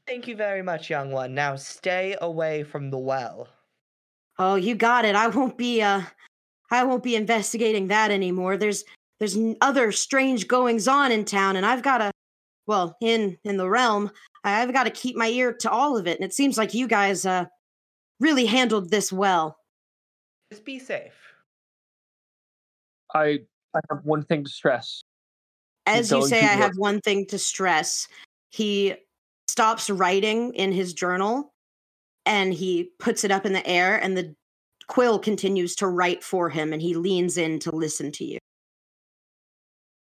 Thank 0.08 0.28
you 0.28 0.36
very 0.36 0.62
much, 0.62 0.90
young 0.90 1.12
one. 1.12 1.34
Now 1.34 1.56
stay 1.56 2.16
away 2.22 2.64
from 2.64 2.90
the 2.90 2.98
well. 2.98 3.48
Oh, 4.38 4.56
you 4.56 4.76
got 4.76 5.06
it. 5.06 5.16
I 5.16 5.28
won't 5.28 5.58
be 5.58 5.82
uh 5.82 6.02
I 6.72 6.84
won't 6.84 7.04
be 7.04 7.16
investigating 7.16 7.88
that 7.88 8.12
anymore. 8.12 8.58
There's 8.58 8.84
there's 9.20 9.38
other 9.62 9.92
strange 9.92 10.48
goings 10.48 10.88
on 10.88 11.12
in 11.12 11.24
town 11.24 11.56
and 11.56 11.66
I've 11.66 11.84
got 11.84 12.00
to 12.00 12.12
well, 12.66 12.98
in 13.02 13.38
in 13.44 13.58
the 13.58 13.70
realm, 13.70 14.12
I've 14.44 14.74
got 14.74 14.84
to 14.84 14.92
keep 14.92 15.16
my 15.16 15.28
ear 15.28 15.54
to 15.62 15.72
all 15.72 15.98
of 15.98 16.08
it. 16.08 16.20
And 16.20 16.26
it 16.26 16.34
seems 16.34 16.58
like 16.58 16.74
you 16.74 16.88
guys 16.88 17.26
uh 17.26 17.46
really 18.20 18.46
handled 18.46 18.90
this 18.90 19.12
well. 19.12 19.58
Just 20.52 20.66
be 20.66 20.80
safe. 20.80 21.14
I 23.14 23.40
I 23.74 23.80
have 23.90 24.04
one 24.04 24.24
thing 24.24 24.44
to 24.44 24.50
stress. 24.50 25.04
As 25.86 26.12
you 26.12 26.26
say, 26.26 26.40
I 26.40 26.54
have 26.54 26.78
one 26.78 27.02
thing 27.02 27.26
to 27.28 27.38
stress. 27.38 28.08
He 28.52 28.96
stops 29.50 29.90
writing 29.90 30.54
in 30.54 30.72
his 30.72 30.94
journal 30.94 31.54
and 32.26 32.54
he 32.54 32.92
puts 33.00 33.24
it 33.24 33.32
up 33.32 33.46
in 33.46 33.54
the 33.54 33.66
air 33.68 34.02
and 34.02 34.16
the 34.16 34.34
quill 34.88 35.20
continues 35.20 35.76
to 35.76 35.88
write 35.88 36.24
for 36.24 36.50
him 36.50 36.72
and 36.72 36.82
he 36.82 36.94
leans 36.94 37.38
in 37.38 37.60
to 37.60 37.76
listen 37.76 38.12
to 38.14 38.26
you. 38.26 38.38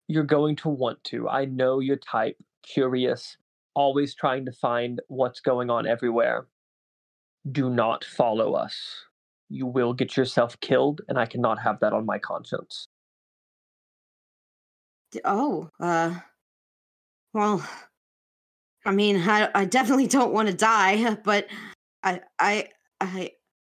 You're 0.09 0.25
going 0.25 0.57
to 0.57 0.69
want 0.69 1.03
to. 1.05 1.29
I 1.29 1.47
know 1.47 1.81
your 1.81 1.97
type, 1.97 2.37
curious, 2.63 3.37
always 3.75 4.15
trying 4.15 4.45
to 4.47 4.53
find 4.53 5.01
what's 5.09 5.41
going 5.41 5.71
on 5.71 5.87
everywhere. 5.87 6.47
Do 7.51 7.71
not 7.71 8.05
follow 8.05 8.55
us 8.55 9.05
you 9.49 9.67
will 9.67 9.93
get 9.93 10.17
yourself 10.17 10.59
killed, 10.61 11.01
and 11.09 11.19
I 11.19 11.27
cannot 11.27 11.61
have 11.61 11.81
that 11.81 11.93
on 11.93 12.07
my 12.07 12.19
conscience. 12.19 12.89
Oh, 15.25 15.71
uh, 15.79 16.15
well, 17.33 17.67
I 18.85 18.91
mean, 18.91 19.17
I, 19.17 19.49
I 19.55 19.65
definitely 19.65 20.09
don't 20.09 20.33
want 20.33 20.49
to 20.49 20.55
die, 20.55 21.17
but 21.25 21.47
I, 22.03 22.21
I, 22.39 22.69
I, 23.01 23.31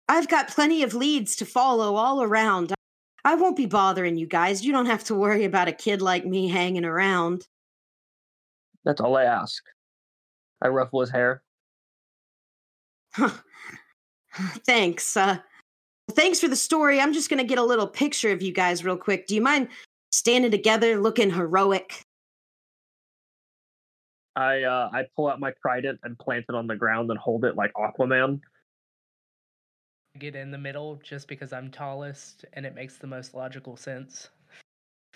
I've 0.07 0.27
got 0.27 0.49
plenty 0.49 0.83
of 0.83 0.93
leads 0.93 1.35
to 1.37 1.45
follow 1.45 1.95
all 1.95 2.21
around. 2.21 2.73
I 3.23 3.35
won't 3.35 3.57
be 3.57 3.65
bothering 3.65 4.17
you 4.17 4.27
guys. 4.27 4.63
You 4.63 4.71
don't 4.71 4.85
have 4.85 5.03
to 5.05 5.15
worry 5.15 5.45
about 5.45 5.67
a 5.67 5.73
kid 5.73 6.01
like 6.01 6.25
me 6.25 6.47
hanging 6.47 6.85
around. 6.85 7.47
That's 8.83 9.01
all 9.01 9.15
I 9.15 9.23
ask. 9.23 9.63
I 10.61 10.67
ruffle 10.67 11.01
his 11.01 11.09
hair. 11.09 11.41
Thanks. 14.65 15.17
Uh, 15.17 15.37
thanks 16.11 16.39
for 16.39 16.47
the 16.47 16.55
story. 16.55 16.99
I'm 16.99 17.13
just 17.13 17.29
going 17.29 17.39
to 17.39 17.47
get 17.47 17.57
a 17.57 17.63
little 17.63 17.87
picture 17.87 18.31
of 18.31 18.41
you 18.41 18.53
guys 18.53 18.83
real 18.83 18.97
quick. 18.97 19.27
Do 19.27 19.35
you 19.35 19.41
mind 19.41 19.67
standing 20.11 20.51
together 20.51 20.99
looking 20.99 21.31
heroic? 21.31 22.03
I 24.35 24.63
uh, 24.63 24.89
I 24.93 25.03
pull 25.15 25.27
out 25.27 25.41
my 25.41 25.51
trident 25.61 25.99
and 26.03 26.17
plant 26.17 26.45
it 26.47 26.55
on 26.55 26.67
the 26.67 26.75
ground 26.75 27.09
and 27.09 27.19
hold 27.19 27.43
it 27.43 27.55
like 27.55 27.73
Aquaman. 27.73 28.39
Get 30.17 30.35
in 30.35 30.51
the 30.51 30.57
middle 30.57 31.01
just 31.03 31.27
because 31.27 31.51
I'm 31.51 31.69
tallest 31.69 32.45
and 32.53 32.65
it 32.65 32.75
makes 32.75 32.97
the 32.97 33.07
most 33.07 33.33
logical 33.33 33.75
sense. 33.75 34.29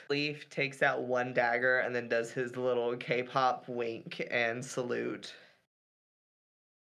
Leaf 0.10 0.50
takes 0.50 0.82
out 0.82 1.04
one 1.04 1.34
dagger 1.34 1.80
and 1.80 1.96
then 1.96 2.08
does 2.08 2.32
his 2.32 2.56
little 2.58 2.96
K-pop 2.98 3.68
wink 3.68 4.26
and 4.32 4.64
salute. 4.64 5.34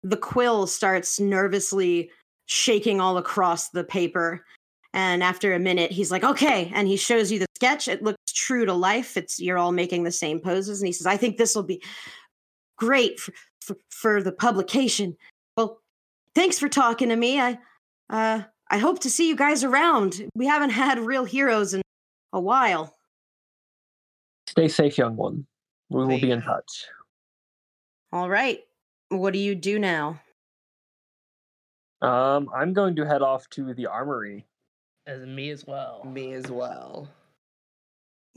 The 0.02 0.16
quill 0.16 0.66
starts 0.66 1.18
nervously 1.20 2.10
shaking 2.46 3.00
all 3.00 3.16
across 3.16 3.70
the 3.70 3.84
paper 3.84 4.44
And 4.94 5.24
after 5.24 5.52
a 5.52 5.58
minute, 5.58 5.90
he's 5.90 6.12
like, 6.12 6.22
okay. 6.22 6.70
And 6.72 6.86
he 6.86 6.96
shows 6.96 7.32
you 7.32 7.40
the 7.40 7.46
sketch. 7.56 7.88
It 7.88 8.02
looks 8.02 8.32
true 8.32 8.64
to 8.64 8.72
life. 8.72 9.16
It's 9.16 9.40
you're 9.40 9.58
all 9.58 9.72
making 9.72 10.04
the 10.04 10.12
same 10.12 10.38
poses. 10.38 10.80
And 10.80 10.86
he 10.86 10.92
says, 10.92 11.06
I 11.06 11.16
think 11.16 11.36
this 11.36 11.56
will 11.56 11.64
be 11.64 11.82
great 12.78 13.18
for, 13.18 13.32
for, 13.60 13.76
for 13.90 14.22
the 14.22 14.30
publication. 14.30 15.16
Well, 15.56 15.80
thanks 16.36 16.60
for 16.60 16.68
talking 16.68 17.08
to 17.08 17.16
me. 17.16 17.40
I 17.40 17.58
uh 18.08 18.42
I 18.70 18.78
hope 18.78 19.00
to 19.00 19.10
see 19.10 19.28
you 19.28 19.36
guys 19.36 19.64
around. 19.64 20.22
We 20.36 20.46
haven't 20.46 20.70
had 20.70 20.98
real 21.00 21.24
heroes 21.24 21.74
in 21.74 21.82
a 22.32 22.40
while. 22.40 22.96
Stay 24.54 24.68
safe, 24.68 24.96
young 24.96 25.16
one. 25.16 25.44
We 25.90 26.04
will 26.04 26.20
be 26.20 26.30
in 26.30 26.40
touch. 26.40 26.86
All 28.12 28.30
right. 28.30 28.60
What 29.08 29.32
do 29.32 29.40
you 29.40 29.56
do 29.56 29.80
now? 29.80 30.20
Um, 32.00 32.48
I'm 32.54 32.72
going 32.72 32.94
to 32.94 33.04
head 33.04 33.20
off 33.20 33.50
to 33.50 33.74
the 33.74 33.86
armory. 33.86 34.46
As 35.08 35.26
me 35.26 35.50
as 35.50 35.66
well. 35.66 36.04
Me 36.04 36.34
as 36.34 36.52
well. 36.52 37.08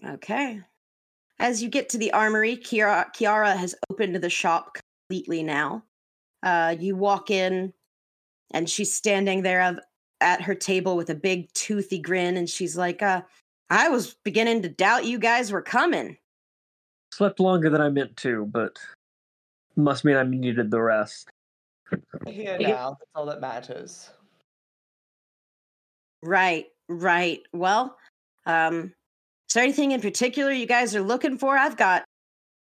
Okay. 0.03 0.59
As 1.37 1.61
you 1.61 1.69
get 1.69 1.87
to 1.89 1.99
the 1.99 2.11
armory, 2.13 2.57
Kiara, 2.57 3.13
Kiara 3.15 3.55
has 3.55 3.75
opened 3.91 4.15
the 4.15 4.27
shop 4.27 4.79
completely 5.07 5.43
now. 5.43 5.83
Uh, 6.41 6.75
you 6.79 6.95
walk 6.95 7.29
in, 7.29 7.73
and 8.55 8.67
she's 8.67 8.91
standing 8.91 9.43
there 9.43 9.61
of, 9.61 9.79
at 10.19 10.41
her 10.41 10.55
table 10.55 10.97
with 10.97 11.11
a 11.11 11.15
big 11.15 11.53
toothy 11.53 11.99
grin, 11.99 12.37
and 12.37 12.49
she's 12.49 12.75
like, 12.75 13.03
uh, 13.03 13.21
I 13.69 13.89
was 13.89 14.15
beginning 14.23 14.61
to 14.61 14.69
doubt 14.69 15.05
you 15.05 15.19
guys 15.19 15.51
were 15.51 15.61
coming. 15.61 16.17
Slept 17.11 17.39
longer 17.39 17.69
than 17.69 17.81
I 17.81 17.89
meant 17.89 18.15
to, 18.17 18.45
but 18.45 18.77
must 19.75 20.05
mean 20.05 20.15
I 20.15 20.23
needed 20.23 20.71
the 20.71 20.81
rest. 20.81 21.29
Here 22.25 22.57
now. 22.59 22.97
That's 22.99 23.11
all 23.15 23.25
that 23.27 23.41
matters. 23.41 24.09
Right, 26.23 26.65
right. 26.89 27.39
Well, 27.53 27.97
um, 28.45 28.93
is 29.47 29.53
there 29.53 29.63
anything 29.63 29.91
in 29.91 30.01
particular 30.01 30.51
you 30.51 30.65
guys 30.65 30.95
are 30.95 31.01
looking 31.01 31.37
for? 31.37 31.57
I've 31.57 31.77
got 31.77 32.03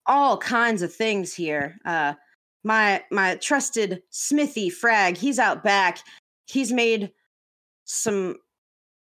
all 0.05 0.37
kinds 0.37 0.81
of 0.81 0.93
things 0.93 1.33
here. 1.33 1.77
Uh, 1.85 2.13
my 2.63 3.03
my 3.11 3.35
trusted 3.35 4.01
Smithy 4.09 4.69
Frag, 4.69 5.17
he's 5.17 5.39
out 5.39 5.63
back. 5.63 5.99
He's 6.45 6.71
made 6.71 7.11
some 7.85 8.35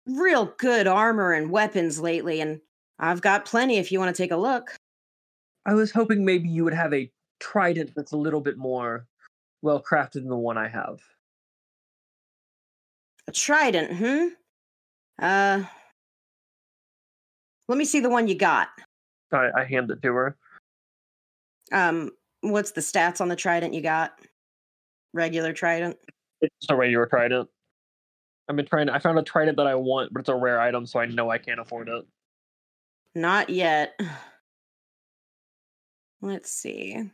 real 0.07 0.53
good 0.57 0.87
armor 0.87 1.33
and 1.33 1.49
weapons 1.49 1.99
lately, 1.99 2.41
and 2.41 2.61
I've 2.99 3.21
got 3.21 3.45
plenty 3.45 3.77
if 3.77 3.91
you 3.91 3.99
want 3.99 4.15
to 4.15 4.21
take 4.21 4.31
a 4.31 4.37
look. 4.37 4.75
I 5.65 5.73
was 5.73 5.91
hoping 5.91 6.23
maybe 6.23 6.47
you 6.47 6.63
would 6.63 6.73
have 6.73 6.93
a 6.93 7.11
trident 7.39 7.91
that's 7.95 8.11
a 8.11 8.17
little 8.17 8.41
bit 8.41 8.57
more 8.57 9.07
well 9.61 9.81
crafted 9.81 10.13
than 10.13 10.29
the 10.29 10.37
one 10.37 10.57
I 10.57 10.67
have. 10.67 10.99
A 13.27 13.31
trident, 13.31 13.97
hmm? 13.97 14.27
Uh, 15.19 15.63
let 17.67 17.77
me 17.77 17.85
see 17.85 17.99
the 17.99 18.09
one 18.09 18.27
you 18.27 18.35
got. 18.35 18.69
I, 19.31 19.49
I 19.57 19.63
hand 19.65 19.89
it 19.89 20.01
to 20.03 20.13
her. 20.13 20.37
Um, 21.71 22.11
what's 22.41 22.71
the 22.71 22.81
stats 22.81 23.21
on 23.21 23.27
the 23.27 23.35
trident 23.35 23.73
you 23.73 23.81
got? 23.81 24.19
Regular 25.13 25.51
trident. 25.51 25.97
It's 26.41 26.67
a 26.69 26.75
regular 26.75 27.07
trident. 27.07 27.49
I've 28.47 28.55
been 28.55 28.65
trying. 28.65 28.89
I 28.89 28.99
found 28.99 29.17
a 29.17 29.23
trident 29.23 29.57
that 29.57 29.67
I 29.67 29.75
want, 29.75 30.13
but 30.13 30.19
it's 30.19 30.29
a 30.29 30.35
rare 30.35 30.59
item, 30.59 30.85
so 30.85 30.99
I 30.99 31.05
know 31.05 31.29
I 31.29 31.37
can't 31.37 31.59
afford 31.59 31.89
it. 31.89 32.05
Not 33.15 33.49
yet. 33.49 33.99
Let's 36.21 36.51
see. 36.51 37.11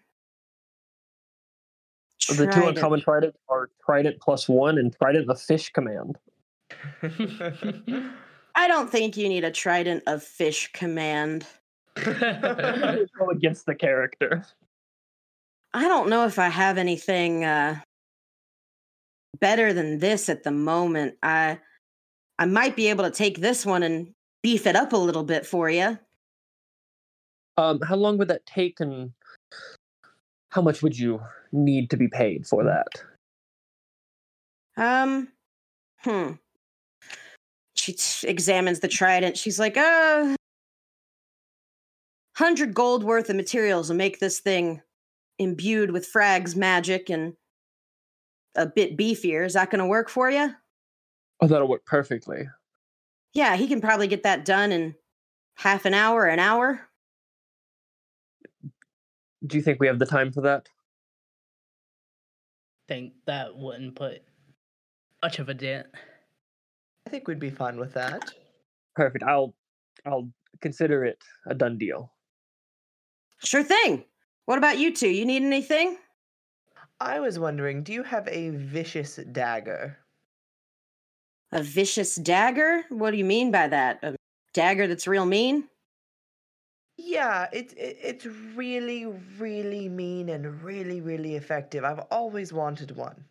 The 2.29 2.47
two 2.47 2.67
uncommon 2.67 3.01
tridents 3.01 3.37
are 3.49 3.69
trident 3.83 4.21
plus 4.21 4.47
one 4.47 4.77
and 4.77 4.95
trident 4.95 5.27
the 5.27 5.35
fish 5.35 5.71
command. 5.71 6.17
I 8.55 8.67
don't 8.67 8.89
think 8.89 9.17
you 9.17 9.27
need 9.27 9.43
a 9.43 9.51
trident 9.51 10.03
of 10.07 10.23
fish 10.23 10.71
command. 10.71 11.45
Go 11.95 13.29
against 13.31 13.65
the 13.65 13.75
character. 13.75 14.45
I 15.73 15.87
don't 15.87 16.09
know 16.09 16.25
if 16.25 16.39
I 16.39 16.47
have 16.47 16.77
anything 16.77 17.43
uh 17.43 17.79
better 19.39 19.73
than 19.73 19.99
this 19.99 20.29
at 20.29 20.43
the 20.43 20.51
moment. 20.51 21.15
I 21.23 21.59
I 22.39 22.45
might 22.45 22.75
be 22.75 22.87
able 22.87 23.03
to 23.03 23.11
take 23.11 23.39
this 23.39 23.65
one 23.65 23.83
and 23.83 24.13
beef 24.41 24.65
it 24.65 24.75
up 24.75 24.93
a 24.93 24.97
little 24.97 25.23
bit 25.23 25.45
for 25.45 25.69
you. 25.69 25.97
Um, 27.57 27.79
how 27.81 27.95
long 27.95 28.17
would 28.17 28.29
that 28.29 28.45
take, 28.45 28.79
and 28.79 29.11
how 30.49 30.61
much 30.61 30.81
would 30.81 30.97
you 30.97 31.21
need 31.51 31.89
to 31.91 31.97
be 31.97 32.07
paid 32.07 32.47
for 32.47 32.63
that? 32.63 32.87
Um, 34.77 35.27
hmm. 35.99 36.31
She 37.75 37.93
t- 37.93 38.27
examines 38.27 38.79
the 38.79 38.87
trident. 38.87 39.37
She's 39.37 39.59
like, 39.59 39.77
uh, 39.77 40.35
hundred 42.37 42.73
gold 42.73 43.03
worth 43.03 43.29
of 43.29 43.35
materials 43.35 43.89
will 43.89 43.97
make 43.97 44.19
this 44.19 44.39
thing 44.39 44.81
imbued 45.37 45.91
with 45.91 46.07
Frag's 46.07 46.55
magic 46.55 47.09
and 47.09 47.33
a 48.55 48.65
bit 48.65 48.97
beefier. 48.97 49.45
Is 49.45 49.53
that 49.53 49.69
going 49.69 49.79
to 49.79 49.85
work 49.85 50.09
for 50.09 50.29
you? 50.29 50.53
Oh, 51.39 51.47
that'll 51.47 51.67
work 51.67 51.85
perfectly. 51.85 52.47
Yeah, 53.33 53.55
he 53.55 53.67
can 53.67 53.81
probably 53.81 54.07
get 54.07 54.23
that 54.23 54.45
done 54.45 54.71
in 54.71 54.95
half 55.55 55.85
an 55.85 55.93
hour, 55.93 56.25
an 56.25 56.39
hour. 56.39 56.81
Do 59.45 59.57
you 59.57 59.63
think 59.63 59.79
we 59.79 59.87
have 59.87 59.99
the 59.99 60.05
time 60.05 60.31
for 60.31 60.41
that? 60.41 60.67
think 62.91 63.13
that 63.25 63.55
wouldn't 63.55 63.95
put 63.95 64.21
much 65.23 65.39
of 65.39 65.47
a 65.47 65.53
dent. 65.53 65.87
I 67.07 67.09
think 67.09 67.25
we'd 67.25 67.39
be 67.39 67.49
fine 67.49 67.79
with 67.79 67.93
that. 67.93 68.31
Perfect. 68.97 69.23
I'll 69.23 69.55
I'll 70.05 70.29
consider 70.59 71.05
it 71.05 71.23
a 71.47 71.55
done 71.55 71.77
deal. 71.77 72.11
Sure 73.45 73.63
thing. 73.63 74.03
What 74.43 74.57
about 74.57 74.77
you 74.77 74.93
two? 74.93 75.07
You 75.07 75.25
need 75.25 75.41
anything? 75.41 75.99
I 77.01 77.19
was 77.19 77.39
wondering, 77.39 77.81
do 77.81 77.93
you 77.93 78.03
have 78.03 78.27
a 78.27 78.51
vicious 78.51 79.19
dagger? 79.31 79.97
A 81.51 81.63
vicious 81.63 82.15
dagger? 82.15 82.83
What 82.89 83.11
do 83.11 83.17
you 83.17 83.25
mean 83.25 83.51
by 83.51 83.67
that? 83.67 83.99
A 84.03 84.15
dagger 84.53 84.87
that's 84.87 85.07
real 85.07 85.25
mean? 85.25 85.67
Yeah, 86.97 87.47
it's 87.51 87.73
it, 87.73 87.97
it's 88.01 88.25
really 88.55 89.07
really 89.39 89.89
mean 89.89 90.29
and 90.29 90.61
really 90.63 91.01
really 91.01 91.35
effective. 91.35 91.83
I've 91.83 92.03
always 92.11 92.53
wanted 92.53 92.95
one. 92.95 93.25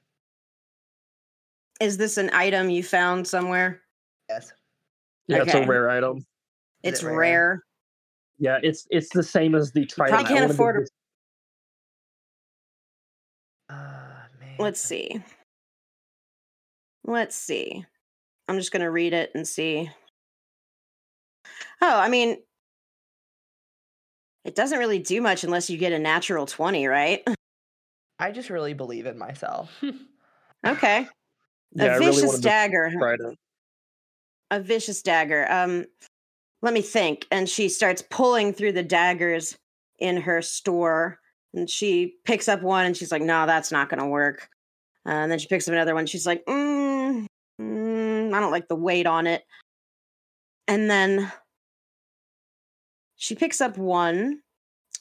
Is 1.81 1.97
this 1.97 2.19
an 2.19 2.31
item 2.33 2.69
you 2.69 2.83
found 2.83 3.27
somewhere? 3.27 3.81
Yes. 4.29 4.53
Yeah, 5.29 5.43
it's 5.43 5.55
a 5.55 5.65
rare 5.65 5.89
item. 5.89 6.27
It's 6.83 7.03
it 7.03 7.07
rare. 7.07 7.17
rare? 7.17 7.65
Yeah, 8.41 8.59
it's 8.63 8.89
it's 8.91 9.11
the 9.11 9.23
same 9.23 9.55
as 9.55 9.71
the 9.71 9.87
trident. 9.87 10.19
I 10.21 10.29
can't 10.29 10.51
afford 10.51 10.83
a- 10.83 10.87
Let's 14.61 14.81
see. 14.81 15.23
Let's 17.05 17.35
see. 17.35 17.85
I'm 18.49 18.59
just 18.59 18.73
going 18.73 18.83
to 18.83 18.91
read 18.91 19.13
it 19.13 19.31
and 19.35 19.47
see. 19.47 19.91
Oh, 21.81 21.99
I 21.99 22.09
mean, 22.09 22.37
it 24.45 24.55
doesn't 24.55 24.79
really 24.79 24.99
do 24.99 25.21
much 25.21 25.45
unless 25.45 25.71
you 25.71 25.79
get 25.79 25.93
a 25.93 25.99
natural 25.99 26.47
20, 26.47 26.87
right? 26.87 27.23
I 28.19 28.33
just 28.33 28.51
really 28.51 28.75
believe 28.75 29.07
in 29.07 29.19
myself. 29.19 29.73
Okay. 30.67 31.07
Yeah, 31.73 31.85
I 31.85 31.87
a 31.87 31.99
really 31.99 32.07
vicious 32.13 32.25
wanted 32.25 32.43
to 32.43 32.49
dagger. 32.49 32.91
trident. 32.93 33.39
A 34.51 34.61
vicious 34.61 35.01
dagger. 35.01 35.51
Um, 35.51 35.87
let 36.61 36.75
me 36.75 36.83
think. 36.83 37.27
And 37.31 37.49
she 37.49 37.71
starts 37.71 38.03
pulling 38.11 38.53
through 38.53 38.73
the 38.73 38.83
daggers 38.83 39.57
in 39.99 40.19
her 40.19 40.43
store. 40.43 41.19
And 41.55 41.69
she 41.69 42.15
picks 42.25 42.49
up 42.49 42.63
one 42.63 42.87
and 42.87 42.97
she's 42.97 43.11
like, 43.11 43.23
no, 43.23 43.47
that's 43.47 43.73
not 43.73 43.89
going 43.89 44.01
to 44.01 44.09
work. 44.09 44.49
Uh, 45.07 45.11
and 45.11 45.33
then 45.33 45.39
she 45.39 45.49
picks 45.49 45.67
up 45.67 45.73
another 45.73 45.95
one. 45.95 46.07
She's 46.07 46.27
like, 46.27 46.45
mm, 46.45 47.27
mm, 47.61 48.35
I 48.35 48.41
don't 48.41 48.53
like 48.53 48.69
the 48.69 48.77
weight 48.77 49.07
on 49.07 49.27
it. 49.27 49.43
And 50.69 50.89
then 50.89 51.33
she 53.17 53.35
picks 53.35 53.61
up 53.61 53.77
one 53.77 54.41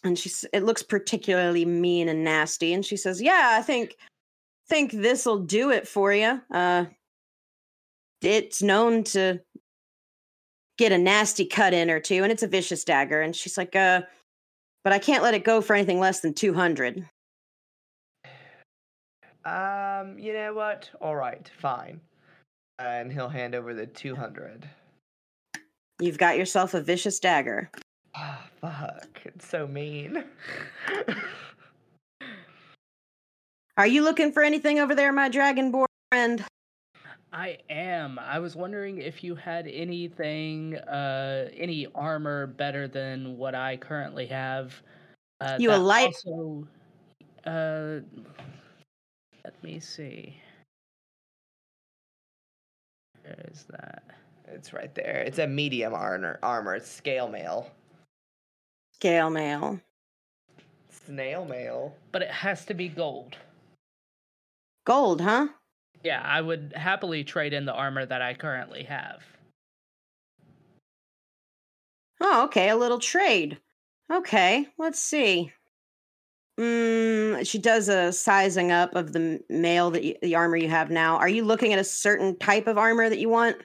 and 0.04 0.18
she's 0.18 0.46
it 0.54 0.64
looks 0.64 0.84
particularly 0.84 1.66
mean 1.66 2.10
and 2.10 2.24
nasty 2.24 2.74
and 2.74 2.86
she 2.86 2.98
says 2.98 3.22
yeah 3.22 3.56
i 3.58 3.62
think 3.62 3.96
think 4.68 4.92
this'll 4.92 5.40
do 5.40 5.72
it 5.72 5.88
for 5.88 6.14
you 6.14 6.40
uh 6.54 6.86
it's 8.22 8.62
known 8.62 9.04
to 9.04 9.40
get 10.78 10.92
a 10.92 10.98
nasty 10.98 11.46
cut 11.46 11.74
in 11.74 11.90
or 11.90 12.00
two 12.00 12.24
and 12.24 12.32
it's 12.32 12.44
a 12.44 12.48
vicious 12.48 12.84
dagger 12.84 13.22
and 13.22 13.36
she's 13.36 13.58
like 13.58 13.76
uh 13.76 14.02
but 14.84 14.94
i 14.94 15.00
can't 15.00 15.24
let 15.24 15.34
it 15.34 15.44
go 15.44 15.62
for 15.62 15.76
anything 15.76 16.00
less 16.00 16.20
than 16.22 16.34
200 16.34 17.06
Um, 19.46 20.20
you 20.20 20.34
know 20.34 20.54
what? 20.54 20.90
All 21.02 21.16
right, 21.16 21.50
fine. 21.60 22.02
And 22.78 23.12
he'll 23.12 23.30
hand 23.30 23.56
over 23.56 23.74
the 23.74 23.88
200. 23.88 24.70
you've 26.00 26.18
got 26.18 26.38
yourself 26.38 26.74
a 26.74 26.82
vicious 26.82 27.20
dagger 27.20 27.72
Ah, 28.16 28.46
fuck. 28.62 29.08
It's 29.26 29.48
so 29.48 29.66
mean. 29.66 30.24
are 33.78 33.88
you 33.88 34.04
looking 34.04 34.32
for 34.32 34.44
anything 34.44 34.80
over 34.80 34.94
there 34.94 35.12
my 35.14 35.30
dragonborn 35.30 35.86
friend 36.12 36.44
I 37.32 37.60
am. 37.70 38.18
I 38.18 38.40
was 38.40 38.56
wondering 38.56 38.98
if 39.00 39.24
you 39.24 39.36
had 39.36 39.68
anything, 39.68 40.76
uh, 40.78 41.50
any 41.56 41.88
armor 41.94 42.48
better 42.48 42.88
than 42.88 43.38
what 43.38 43.54
I 43.54 43.78
currently 43.78 44.26
have. 44.28 44.74
Uh, 45.40 45.58
You 45.60 45.72
a 45.72 45.78
light- 45.78 46.08
Also, 46.26 46.68
uh, 47.46 48.00
let 49.44 49.64
me 49.64 49.80
see. 49.80 50.36
Where 53.22 53.46
is 53.52 53.66
that? 53.70 54.04
It's 54.48 54.74
right 54.74 54.94
there. 54.96 55.22
It's 55.26 55.38
a 55.38 55.46
medium 55.46 55.94
armor. 55.94 56.40
Armor. 56.42 56.76
It's 56.76 56.90
scale 56.90 57.28
mail. 57.28 57.72
Scale 58.96 59.30
mail. 59.30 59.80
Snail 60.90 61.46
mail. 61.46 61.96
But 62.12 62.24
it 62.24 62.32
has 62.32 62.66
to 62.66 62.74
be 62.74 62.90
gold. 62.90 63.38
Gold, 64.86 65.22
huh? 65.22 65.50
Yeah, 66.04 66.22
I 66.24 66.42
would 66.42 66.74
happily 66.76 67.24
trade 67.24 67.54
in 67.54 67.66
the 67.66 67.74
armor 67.74 68.06
that 68.06 68.22
I 68.22 68.34
currently 68.34 68.84
have. 68.84 69.22
Oh, 72.22 72.46
okay, 72.46 72.70
a 72.70 72.76
little 72.76 73.00
trade. 73.00 73.60
Okay, 74.12 74.68
let's 74.78 75.00
see. 75.00 75.52
Mm, 76.60 77.48
she 77.48 77.58
does 77.58 77.88
a 77.88 78.12
sizing 78.12 78.72
up 78.72 78.94
of 78.96 79.14
the 79.14 79.42
mail 79.50 79.92
that 79.92 80.04
you, 80.04 80.16
the 80.22 80.36
armor 80.36 80.58
you 80.58 80.68
have 80.68 80.90
now. 80.90 81.16
Are 81.18 81.30
you 81.30 81.46
looking 81.46 81.72
at 81.72 81.80
a 81.80 81.86
certain 81.86 82.38
type 82.38 82.68
of 82.68 82.78
armor 82.78 83.10
that 83.10 83.20
you 83.20 83.30
want? 83.30 83.56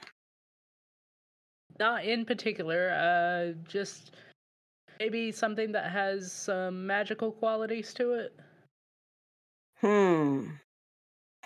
Not 1.80 2.04
in 2.04 2.24
particular, 2.24 2.90
uh, 2.90 3.58
just 3.68 4.12
maybe 5.00 5.32
something 5.32 5.72
that 5.72 5.90
has 5.90 6.30
some 6.30 6.86
magical 6.86 7.32
qualities 7.32 7.92
to 7.94 8.12
it. 8.12 8.38
Hmm. 9.80 10.50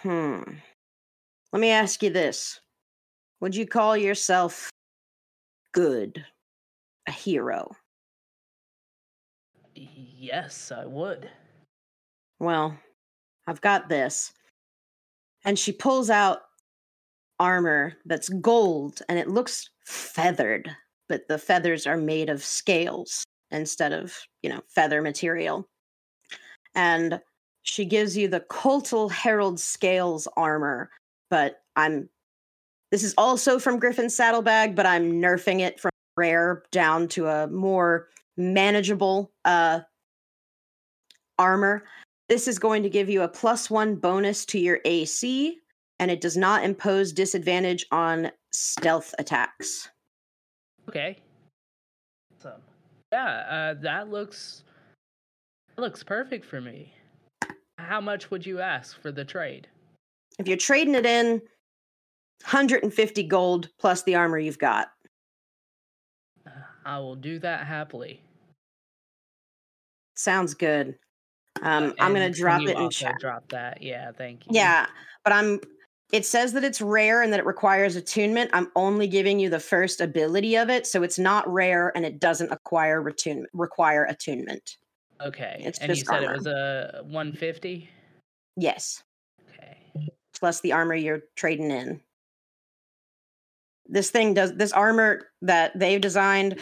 Hmm. 0.03 0.43
Let 1.53 1.61
me 1.61 1.71
ask 1.71 2.03
you 2.03 2.11
this. 2.11 2.61
Would 3.41 3.57
you 3.57 3.67
call 3.67 3.97
yourself 3.97 4.71
good? 5.73 6.25
A 7.07 7.11
hero? 7.11 7.75
Yes, 9.75 10.71
I 10.71 10.85
would. 10.85 11.31
Well, 12.39 12.79
I've 13.47 13.61
got 13.61 13.89
this. 13.89 14.33
And 15.45 15.59
she 15.59 15.73
pulls 15.73 16.11
out 16.11 16.41
armor 17.41 17.95
that's 18.05 18.29
gold 18.29 19.01
and 19.09 19.19
it 19.19 19.29
looks 19.29 19.71
feathered, 19.87 20.71
but 21.09 21.29
the 21.29 21.39
feathers 21.39 21.87
are 21.87 21.97
made 21.97 22.29
of 22.29 22.45
scales 22.45 23.25
instead 23.51 23.93
of, 23.93 24.17
you 24.43 24.51
know, 24.51 24.61
feather 24.69 25.01
material. 25.01 25.69
And 26.75 27.21
she 27.69 27.85
gives 27.85 28.17
you 28.17 28.29
the 28.29 28.41
Couatl 28.41 29.11
Herald 29.11 29.61
Scales 29.61 30.27
armor, 30.37 30.91
but 31.29 31.63
I'm 31.77 32.09
this 32.91 33.03
is 33.03 33.15
also 33.19 33.59
from 33.59 33.79
Griffon's 33.79 34.17
Saddlebag, 34.17 34.75
but 34.75 34.87
I'm 34.87 35.21
nerfing 35.21 35.61
it 35.61 35.79
from 35.79 35.91
rare 36.17 36.63
down 36.73 37.09
to 37.09 37.27
a 37.27 37.47
more 37.49 38.09
manageable 38.39 39.31
uh 39.45 39.81
armor. 41.39 41.85
This 42.31 42.49
is 42.49 42.59
going 42.59 42.83
to 42.83 42.91
give 42.91 43.11
you 43.11 43.23
a 43.23 43.29
plus 43.29 43.69
one 43.69 43.97
bonus 43.97 44.47
to 44.47 44.59
your 44.59 44.81
AC, 44.87 45.59
and 45.99 46.11
it 46.11 46.23
does 46.23 46.39
not 46.39 46.65
impose 46.65 47.13
disadvantage 47.13 47.85
on 47.93 48.31
stealth 48.51 49.15
attacks. 49.19 49.91
Okay. 50.89 51.19
Awesome. 52.39 52.63
Yeah, 53.13 53.27
uh, 53.27 53.75
that 53.83 54.09
looks 54.09 54.65
that 55.77 55.83
looks 55.83 56.03
perfect 56.03 56.47
for 56.47 56.63
me. 56.63 56.95
How 57.79 58.01
much 58.01 58.31
would 58.31 58.45
you 58.45 58.61
ask 58.61 59.01
for 59.01 59.13
the 59.13 59.25
trade? 59.25 59.69
If 60.39 60.49
you're 60.49 60.57
trading 60.57 60.95
it 60.95 61.07
in, 61.07 61.41
150 62.43 63.23
gold 63.25 63.71
plus 63.79 64.03
the 64.03 64.17
armor 64.17 64.39
you've 64.39 64.59
got. 64.59 64.89
I 66.85 66.99
will 66.99 67.17
do 67.17 67.39
that 67.39 67.67
happily. 67.67 68.21
Sounds 70.17 70.55
good. 70.55 70.97
Um, 71.63 71.95
I'm 72.01 72.13
gonna 72.13 72.31
drop 72.31 72.63
it 72.63 72.77
in 72.77 72.91
chat. 72.91 73.17
Drop 73.21 73.49
that. 73.51 73.83
Yeah, 73.83 74.11
thank 74.13 74.47
you. 74.47 74.53
Yeah, 74.53 74.87
but 75.25 75.33
I'm. 75.33 75.61
It 76.13 76.25
says 76.25 76.55
that 76.55 76.65
it's 76.65 76.81
rare 76.81 77.21
and 77.21 77.31
that 77.33 77.41
it 77.41 77.45
requires 77.47 77.95
attunement. 77.95 78.51
I'm 78.55 78.73
only 78.75 79.07
giving 79.07 79.39
you 79.39 79.51
the 79.51 79.61
first 79.61 80.01
ability 80.01 80.57
of 80.57 80.71
it, 80.71 80.87
so 80.87 81.03
it's 81.03 81.19
not 81.19 81.47
rare 81.53 81.93
and 81.95 82.07
it 82.07 82.19
doesn't 82.19 82.51
acquire 82.51 83.03
require 83.53 84.05
attunement. 84.05 84.79
Okay. 85.21 85.61
It's 85.65 85.79
and 85.79 85.91
you 85.91 85.97
just 85.97 86.07
said 86.07 86.23
it 86.23 86.31
was 86.31 86.47
a 86.47 87.01
150? 87.03 87.89
Yes. 88.57 89.03
Okay. 89.55 89.79
plus 90.39 90.61
the 90.61 90.73
armor 90.73 90.95
you're 90.95 91.23
trading 91.37 91.71
in. 91.71 92.01
This 93.87 94.11
thing 94.11 94.35
does 94.35 94.55
this 94.55 94.73
armor 94.73 95.29
that 95.43 95.77
they've 95.79 96.01
designed, 96.01 96.59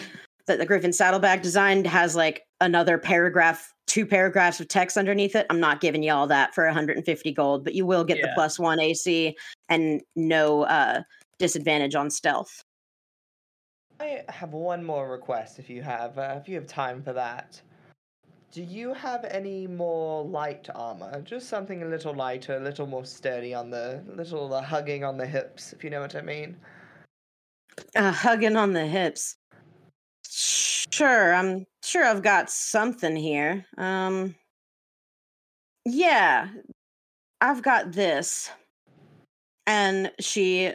that 0.46 0.58
the 0.58 0.66
Griffon 0.66 0.92
Saddlebag 0.92 1.42
designed, 1.42 1.86
has 1.86 2.14
like 2.14 2.42
another 2.60 2.98
paragraph, 2.98 3.72
two 3.86 4.06
paragraphs 4.06 4.60
of 4.60 4.68
text 4.68 4.96
underneath 4.96 5.34
it. 5.34 5.46
I'm 5.50 5.60
not 5.60 5.80
giving 5.80 6.02
you 6.02 6.12
all 6.12 6.26
that 6.28 6.54
for 6.54 6.64
150 6.64 7.32
gold, 7.32 7.64
but 7.64 7.74
you 7.74 7.84
will 7.84 8.04
get 8.04 8.22
the 8.22 8.30
plus 8.34 8.58
one 8.58 8.80
AC 8.80 9.36
and 9.68 10.00
no 10.14 10.62
uh, 10.62 11.02
disadvantage 11.38 11.94
on 11.94 12.10
stealth. 12.10 12.62
I 13.98 14.22
have 14.28 14.52
one 14.52 14.84
more 14.84 15.10
request 15.10 15.58
if 15.58 15.70
you 15.70 15.82
have 15.82 16.18
uh, 16.18 16.36
if 16.40 16.48
you 16.48 16.54
have 16.56 16.66
time 16.66 17.02
for 17.02 17.12
that. 17.14 17.60
Do 18.56 18.62
you 18.62 18.94
have 18.94 19.26
any 19.26 19.66
more 19.66 20.24
light 20.24 20.66
armor? 20.74 21.20
Just 21.20 21.50
something 21.50 21.82
a 21.82 21.86
little 21.86 22.14
lighter, 22.14 22.56
a 22.56 22.60
little 22.60 22.86
more 22.86 23.04
sturdy 23.04 23.52
on 23.52 23.68
the 23.68 24.02
little 24.06 24.54
uh, 24.54 24.62
hugging 24.62 25.04
on 25.04 25.18
the 25.18 25.26
hips, 25.26 25.74
if 25.74 25.84
you 25.84 25.90
know 25.90 26.00
what 26.00 26.16
I 26.16 26.22
mean. 26.22 26.56
Uh, 27.94 28.10
hugging 28.10 28.56
on 28.56 28.72
the 28.72 28.86
hips. 28.86 29.36
Sure, 30.26 31.34
I'm 31.34 31.66
sure 31.84 32.02
I've 32.02 32.22
got 32.22 32.48
something 32.48 33.14
here. 33.14 33.66
Um, 33.76 34.34
yeah, 35.84 36.48
I've 37.42 37.62
got 37.62 37.92
this. 37.92 38.50
And 39.66 40.10
she 40.18 40.72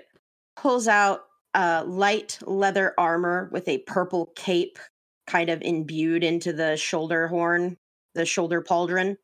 pulls 0.55 0.87
out 0.87 1.21
uh, 1.55 1.83
light 1.87 2.37
leather 2.43 2.93
armor 2.99 3.49
with 3.51 3.67
a 3.67 3.79
purple 3.79 4.27
cape 4.35 4.77
kind 5.27 5.49
of 5.49 5.61
imbued 5.61 6.23
into 6.23 6.53
the 6.53 6.77
shoulder 6.77 7.27
horn, 7.27 7.77
the 8.15 8.25
shoulder 8.25 8.61
pauldron. 8.61 9.17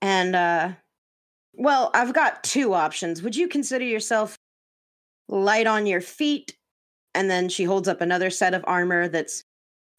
And, 0.00 0.34
uh, 0.34 0.72
well, 1.54 1.90
I've 1.94 2.12
got 2.12 2.42
two 2.44 2.74
options. 2.74 3.22
Would 3.22 3.36
you 3.36 3.48
consider 3.48 3.84
yourself 3.84 4.36
light 5.28 5.66
on 5.66 5.86
your 5.86 6.00
feet? 6.00 6.56
And 7.14 7.30
then 7.30 7.48
she 7.48 7.64
holds 7.64 7.88
up 7.88 8.00
another 8.00 8.30
set 8.30 8.54
of 8.54 8.64
armor 8.66 9.08
that's 9.08 9.42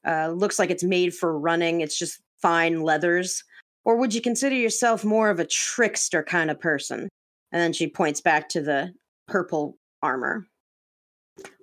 uh, 0.06 0.30
looks 0.30 0.60
like 0.60 0.70
it's 0.70 0.84
made 0.84 1.14
for 1.14 1.38
running. 1.38 1.82
It's 1.82 1.98
just 1.98 2.20
fine 2.42 2.82
leathers. 2.82 3.44
Or 3.86 3.98
would 3.98 4.14
you 4.14 4.22
consider 4.22 4.56
yourself 4.56 5.04
more 5.04 5.30
of 5.30 5.40
a 5.40 5.46
trickster 5.46 6.24
kind 6.24 6.50
of 6.50 6.60
person? 6.60 7.10
And 7.52 7.62
then 7.62 7.74
she 7.74 7.88
points 7.88 8.22
back 8.22 8.50
to 8.50 8.62
the 8.62 8.94
purple 9.28 9.78
armor. 10.02 10.48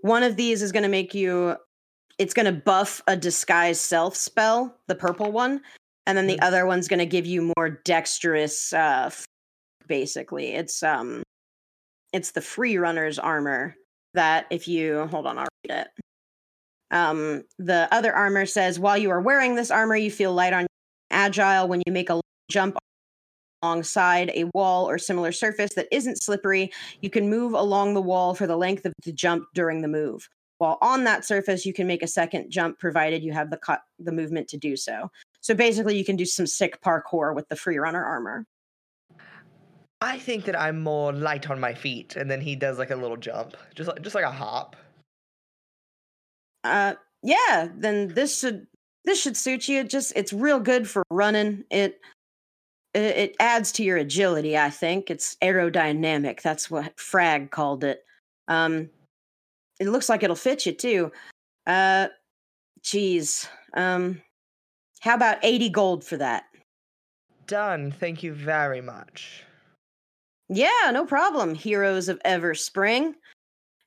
One 0.02 0.22
of 0.22 0.36
these 0.36 0.62
is 0.62 0.72
going 0.72 0.82
to 0.82 0.88
make 0.88 1.14
you, 1.14 1.56
it's 2.20 2.34
going 2.34 2.44
to 2.44 2.52
buff 2.52 3.00
a 3.06 3.16
disguise 3.16 3.80
self 3.80 4.14
spell, 4.14 4.76
the 4.88 4.94
purple 4.94 5.32
one. 5.32 5.62
And 6.06 6.18
then 6.18 6.26
the 6.26 6.36
Mhm. 6.36 6.42
other 6.44 6.66
one's 6.66 6.86
going 6.86 6.98
to 6.98 7.06
give 7.06 7.24
you 7.24 7.50
more 7.56 7.70
dexterous, 7.70 8.74
uh, 8.74 9.04
f- 9.06 9.24
basically. 9.86 10.52
It's, 10.52 10.82
um, 10.82 11.22
it's 12.12 12.32
the 12.32 12.42
free 12.42 12.76
runner's 12.76 13.18
armor 13.18 13.74
that 14.12 14.46
if 14.50 14.68
you, 14.68 15.06
hold 15.06 15.26
on, 15.26 15.38
I'll 15.38 15.48
read 15.66 15.78
it. 15.86 15.88
Um, 16.90 17.44
the 17.58 17.88
other 17.90 18.12
armor 18.12 18.44
says, 18.44 18.78
while 18.78 18.98
you 18.98 19.10
are 19.10 19.20
wearing 19.20 19.54
this 19.54 19.70
armor, 19.70 19.96
you 19.96 20.10
feel 20.10 20.34
light 20.34 20.52
on 20.52 20.66
agile 21.10 21.68
when 21.68 21.82
you 21.86 21.92
make 21.92 22.10
a 22.10 22.20
jump 22.50 22.76
alongside 23.62 24.30
a 24.34 24.44
wall 24.54 24.90
or 24.90 24.98
similar 24.98 25.32
surface 25.32 25.72
that 25.74 25.88
isn't 25.90 26.22
slippery. 26.22 26.70
You 27.00 27.08
can 27.08 27.30
move 27.30 27.54
along 27.54 27.94
the 27.94 28.02
wall 28.02 28.34
for 28.34 28.46
the 28.46 28.56
length 28.58 28.84
of 28.84 28.92
the 29.04 29.12
jump 29.12 29.44
during 29.54 29.80
the 29.80 29.88
move. 29.88 30.28
While 30.60 30.76
on 30.82 31.04
that 31.04 31.24
surface, 31.24 31.64
you 31.64 31.72
can 31.72 31.86
make 31.86 32.02
a 32.02 32.06
second 32.06 32.50
jump 32.50 32.78
provided 32.78 33.22
you 33.22 33.32
have 33.32 33.48
the 33.48 33.56
cut 33.56 33.80
the 33.98 34.12
movement 34.12 34.46
to 34.48 34.58
do 34.58 34.76
so. 34.76 35.10
So 35.40 35.54
basically, 35.54 35.96
you 35.96 36.04
can 36.04 36.16
do 36.16 36.26
some 36.26 36.46
sick 36.46 36.82
parkour 36.82 37.34
with 37.34 37.48
the 37.48 37.56
free 37.56 37.78
runner 37.78 38.04
armor. 38.04 38.44
I 40.02 40.18
think 40.18 40.44
that 40.44 40.60
I'm 40.60 40.82
more 40.82 41.14
light 41.14 41.48
on 41.48 41.60
my 41.60 41.72
feet, 41.72 42.14
and 42.14 42.30
then 42.30 42.42
he 42.42 42.56
does 42.56 42.78
like 42.78 42.90
a 42.90 42.96
little 42.96 43.16
jump, 43.16 43.56
just 43.74 43.88
like 43.88 44.02
just 44.02 44.14
like 44.14 44.26
a 44.26 44.30
hop. 44.30 44.76
Uh, 46.62 46.92
yeah, 47.22 47.68
then 47.74 48.08
this 48.08 48.38
should 48.38 48.66
this 49.06 49.18
should 49.18 49.38
suit 49.38 49.66
you. 49.66 49.80
It 49.80 49.88
just 49.88 50.12
it's 50.14 50.34
real 50.34 50.60
good 50.60 50.86
for 50.86 51.04
running. 51.10 51.64
It 51.70 52.02
it, 52.92 53.00
it 53.00 53.36
adds 53.40 53.72
to 53.72 53.82
your 53.82 53.96
agility. 53.96 54.58
I 54.58 54.68
think 54.68 55.10
it's 55.10 55.36
aerodynamic. 55.42 56.42
That's 56.42 56.70
what 56.70 57.00
Frag 57.00 57.50
called 57.50 57.82
it. 57.82 58.04
Um, 58.46 58.90
it 59.80 59.88
looks 59.88 60.08
like 60.08 60.22
it'll 60.22 60.36
fit 60.36 60.66
you 60.66 60.72
too. 60.72 61.10
Uh, 61.66 62.08
geez. 62.82 63.48
Um, 63.74 64.22
how 65.00 65.14
about 65.14 65.38
eighty 65.42 65.68
gold 65.68 66.04
for 66.04 66.16
that? 66.18 66.44
Done. 67.46 67.90
Thank 67.90 68.22
you 68.22 68.32
very 68.32 68.80
much. 68.80 69.42
Yeah, 70.48 70.90
no 70.92 71.04
problem. 71.04 71.54
Heroes 71.54 72.08
of 72.08 72.20
Everspring. 72.24 73.14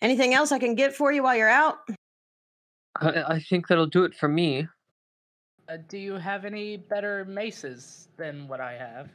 Anything 0.02 0.34
else 0.34 0.52
I 0.52 0.60
can 0.60 0.76
get 0.76 0.94
for 0.94 1.12
you 1.12 1.24
while 1.24 1.36
you're 1.36 1.48
out? 1.48 1.78
I, 3.00 3.36
I 3.36 3.40
think 3.40 3.68
that'll 3.68 3.86
do 3.86 4.04
it 4.04 4.16
for 4.16 4.28
me. 4.28 4.68
Uh, 5.70 5.78
do 5.88 5.98
you 5.98 6.16
have 6.16 6.44
any 6.44 6.76
better 6.76 7.24
maces 7.26 8.10
than 8.18 8.48
what 8.48 8.60
I 8.60 8.74
have? 8.74 9.10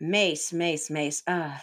Mace, 0.00 0.52
mace, 0.52 0.90
mace. 0.90 1.22
Uh 1.26 1.56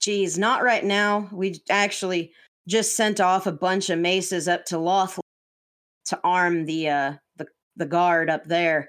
geez, 0.00 0.38
not 0.38 0.62
right 0.62 0.84
now. 0.84 1.28
We 1.32 1.60
actually 1.70 2.32
just 2.68 2.96
sent 2.96 3.20
off 3.20 3.46
a 3.46 3.52
bunch 3.52 3.90
of 3.90 3.98
maces 3.98 4.46
up 4.46 4.64
to 4.66 4.78
Lothland 4.78 5.22
to 6.06 6.20
arm 6.24 6.64
the 6.64 6.88
uh 6.88 7.12
the, 7.36 7.46
the 7.76 7.86
guard 7.86 8.30
up 8.30 8.44
there. 8.44 8.88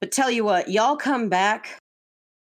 But 0.00 0.12
tell 0.12 0.30
you 0.30 0.44
what, 0.44 0.68
y'all 0.70 0.96
come 0.96 1.28
back, 1.28 1.78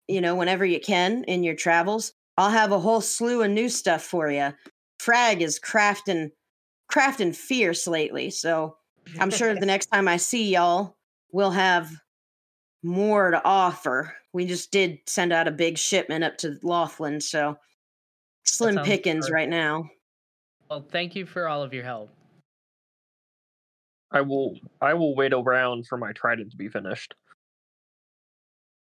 you 0.07 0.21
know, 0.21 0.35
whenever 0.35 0.65
you 0.65 0.79
can 0.79 1.23
in 1.25 1.43
your 1.43 1.55
travels. 1.55 2.13
I'll 2.37 2.49
have 2.49 2.71
a 2.71 2.79
whole 2.79 3.01
slew 3.01 3.43
of 3.43 3.51
new 3.51 3.69
stuff 3.69 4.03
for 4.03 4.29
you. 4.29 4.53
Frag 4.99 5.41
is 5.41 5.59
crafting 5.59 6.31
crafting 6.91 7.35
fierce 7.35 7.87
lately, 7.87 8.29
so 8.29 8.77
I'm 9.19 9.31
sure 9.31 9.53
the 9.53 9.65
next 9.65 9.87
time 9.87 10.07
I 10.07 10.17
see 10.17 10.53
y'all, 10.53 10.95
we'll 11.31 11.51
have 11.51 11.91
more 12.83 13.31
to 13.31 13.41
offer. 13.43 14.13
We 14.33 14.45
just 14.45 14.71
did 14.71 14.99
send 15.07 15.31
out 15.31 15.47
a 15.47 15.51
big 15.51 15.77
shipment 15.77 16.23
up 16.23 16.37
to 16.39 16.59
Lothland, 16.61 17.23
so 17.23 17.57
slim 18.45 18.75
sounds 18.75 18.87
pickings 18.87 19.25
perfect. 19.25 19.33
right 19.33 19.49
now. 19.49 19.89
Well, 20.69 20.85
thank 20.91 21.15
you 21.15 21.25
for 21.25 21.47
all 21.47 21.61
of 21.61 21.73
your 21.73 21.83
help. 21.83 22.09
I 24.11 24.21
will 24.21 24.57
I 24.81 24.93
will 24.93 25.15
wait 25.15 25.33
around 25.33 25.87
for 25.87 25.97
my 25.97 26.13
trident 26.13 26.51
to 26.51 26.57
be 26.57 26.69
finished. 26.69 27.13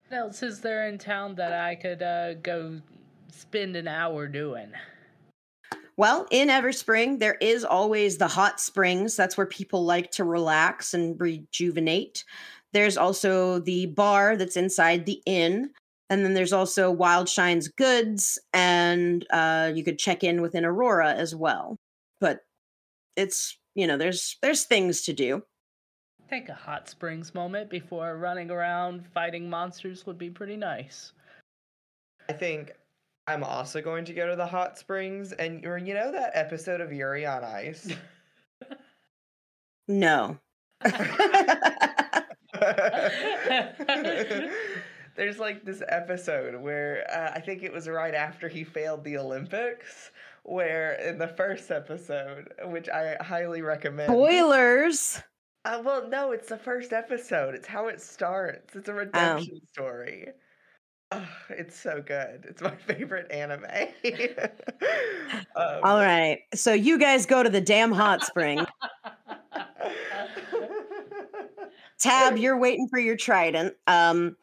What 0.08 0.18
else 0.18 0.44
is 0.44 0.60
there 0.60 0.88
in 0.88 0.98
town 0.98 1.36
that 1.36 1.54
I 1.54 1.76
could 1.76 2.02
uh, 2.02 2.34
go 2.36 2.82
spend 3.32 3.78
an 3.78 3.88
hour 3.88 4.28
doing? 4.28 4.72
Well, 5.98 6.26
in 6.32 6.50
Everspring, 6.50 7.20
there 7.20 7.36
is 7.36 7.64
always 7.64 8.18
the 8.18 8.28
hot 8.28 8.60
springs. 8.60 9.16
That's 9.16 9.38
where 9.38 9.46
people 9.46 9.86
like 9.86 10.12
to 10.12 10.24
relax 10.24 10.94
and 10.94 11.20
rejuvenate. 11.20 12.26
There's 12.74 12.98
also 12.98 13.60
the 13.60 13.86
bar 13.88 14.36
that's 14.36 14.58
inside 14.58 15.06
the 15.06 15.22
inn. 15.26 15.72
And 16.12 16.26
then 16.26 16.34
there's 16.34 16.52
also 16.52 16.92
Wild 16.92 17.30
Shine's 17.30 17.70
Goods, 17.70 18.38
and 18.52 19.26
uh, 19.32 19.72
you 19.74 19.82
could 19.82 19.98
check 19.98 20.26
in 20.26 20.42
within 20.42 20.66
Aurora 20.66 21.14
as 21.14 21.34
well. 21.34 21.78
But 22.20 22.42
it's 23.16 23.58
you 23.76 23.88
know 23.88 23.96
there's 23.96 24.38
there's 24.42 24.66
things 24.66 25.04
to 25.04 25.14
do. 25.14 25.42
I 26.22 26.30
think 26.30 26.50
a 26.50 26.54
hot 26.54 26.90
springs 26.90 27.34
moment 27.34 27.70
before 27.70 28.18
running 28.18 28.52
around 28.52 29.08
fighting 29.14 29.50
monsters 29.50 30.06
would 30.06 30.18
be 30.18 30.30
pretty 30.30 30.58
nice. 30.58 31.14
I 32.28 32.34
think 32.34 32.74
I'm 33.28 33.46
also 33.46 33.82
going 33.82 34.04
to 34.04 34.14
go 34.14 34.28
to 34.28 34.36
the 34.36 34.46
hot 34.46 34.78
springs, 34.78 35.32
and 35.32 35.66
or 35.66 35.78
you 35.78 35.94
know 35.94 36.12
that 36.12 36.32
episode 36.34 36.82
of 36.82 36.92
Yuri 36.92 37.26
on 37.26 37.46
Ice. 37.46 37.88
No. 39.88 40.38
There's 45.16 45.40
like 45.40 45.66
this 45.66 45.84
episode 45.88 46.62
where 46.62 47.06
uh, 47.12 47.32
I 47.36 47.42
think 47.42 47.64
it 47.64 47.74
was 47.74 47.88
right 47.88 48.14
after 48.14 48.48
he 48.48 48.64
failed 48.64 49.04
the 49.04 49.18
Olympics, 49.18 50.12
where 50.44 50.94
in 50.94 51.18
the 51.18 51.28
first 51.28 51.72
episode, 51.72 52.54
which 52.66 52.90
I 52.90 53.18
highly 53.22 53.62
recommend. 53.62 54.10
Spoilers. 54.10 55.22
Uh, 55.64 55.82
well, 55.84 56.08
no, 56.08 56.32
it's 56.32 56.50
the 56.50 56.58
first 56.58 56.92
episode. 56.92 57.54
It's 57.54 57.68
how 57.68 57.88
it 57.88 58.02
starts. 58.02 58.76
It's 58.76 58.90
a 58.90 58.94
redemption 58.94 59.62
story. 59.72 60.30
Ugh, 61.12 61.28
it's 61.50 61.78
so 61.78 62.02
good. 62.02 62.46
It's 62.48 62.62
my 62.62 62.76
favorite 62.76 63.30
anime. 63.32 63.66
um, 65.56 65.80
All 65.84 66.00
right. 66.00 66.40
So 66.56 66.74
you 66.74 66.98
guys 66.98 67.26
go 67.26 67.44
to 67.44 67.50
the 67.50 67.62
damn 67.62 67.92
hot 67.92 68.26
spring. 68.26 68.66
Tab, 72.00 72.38
you're 72.38 72.58
waiting 72.58 72.88
for 72.88 72.98
your 72.98 73.18
trident. 73.18 73.76
Um, 73.86 74.38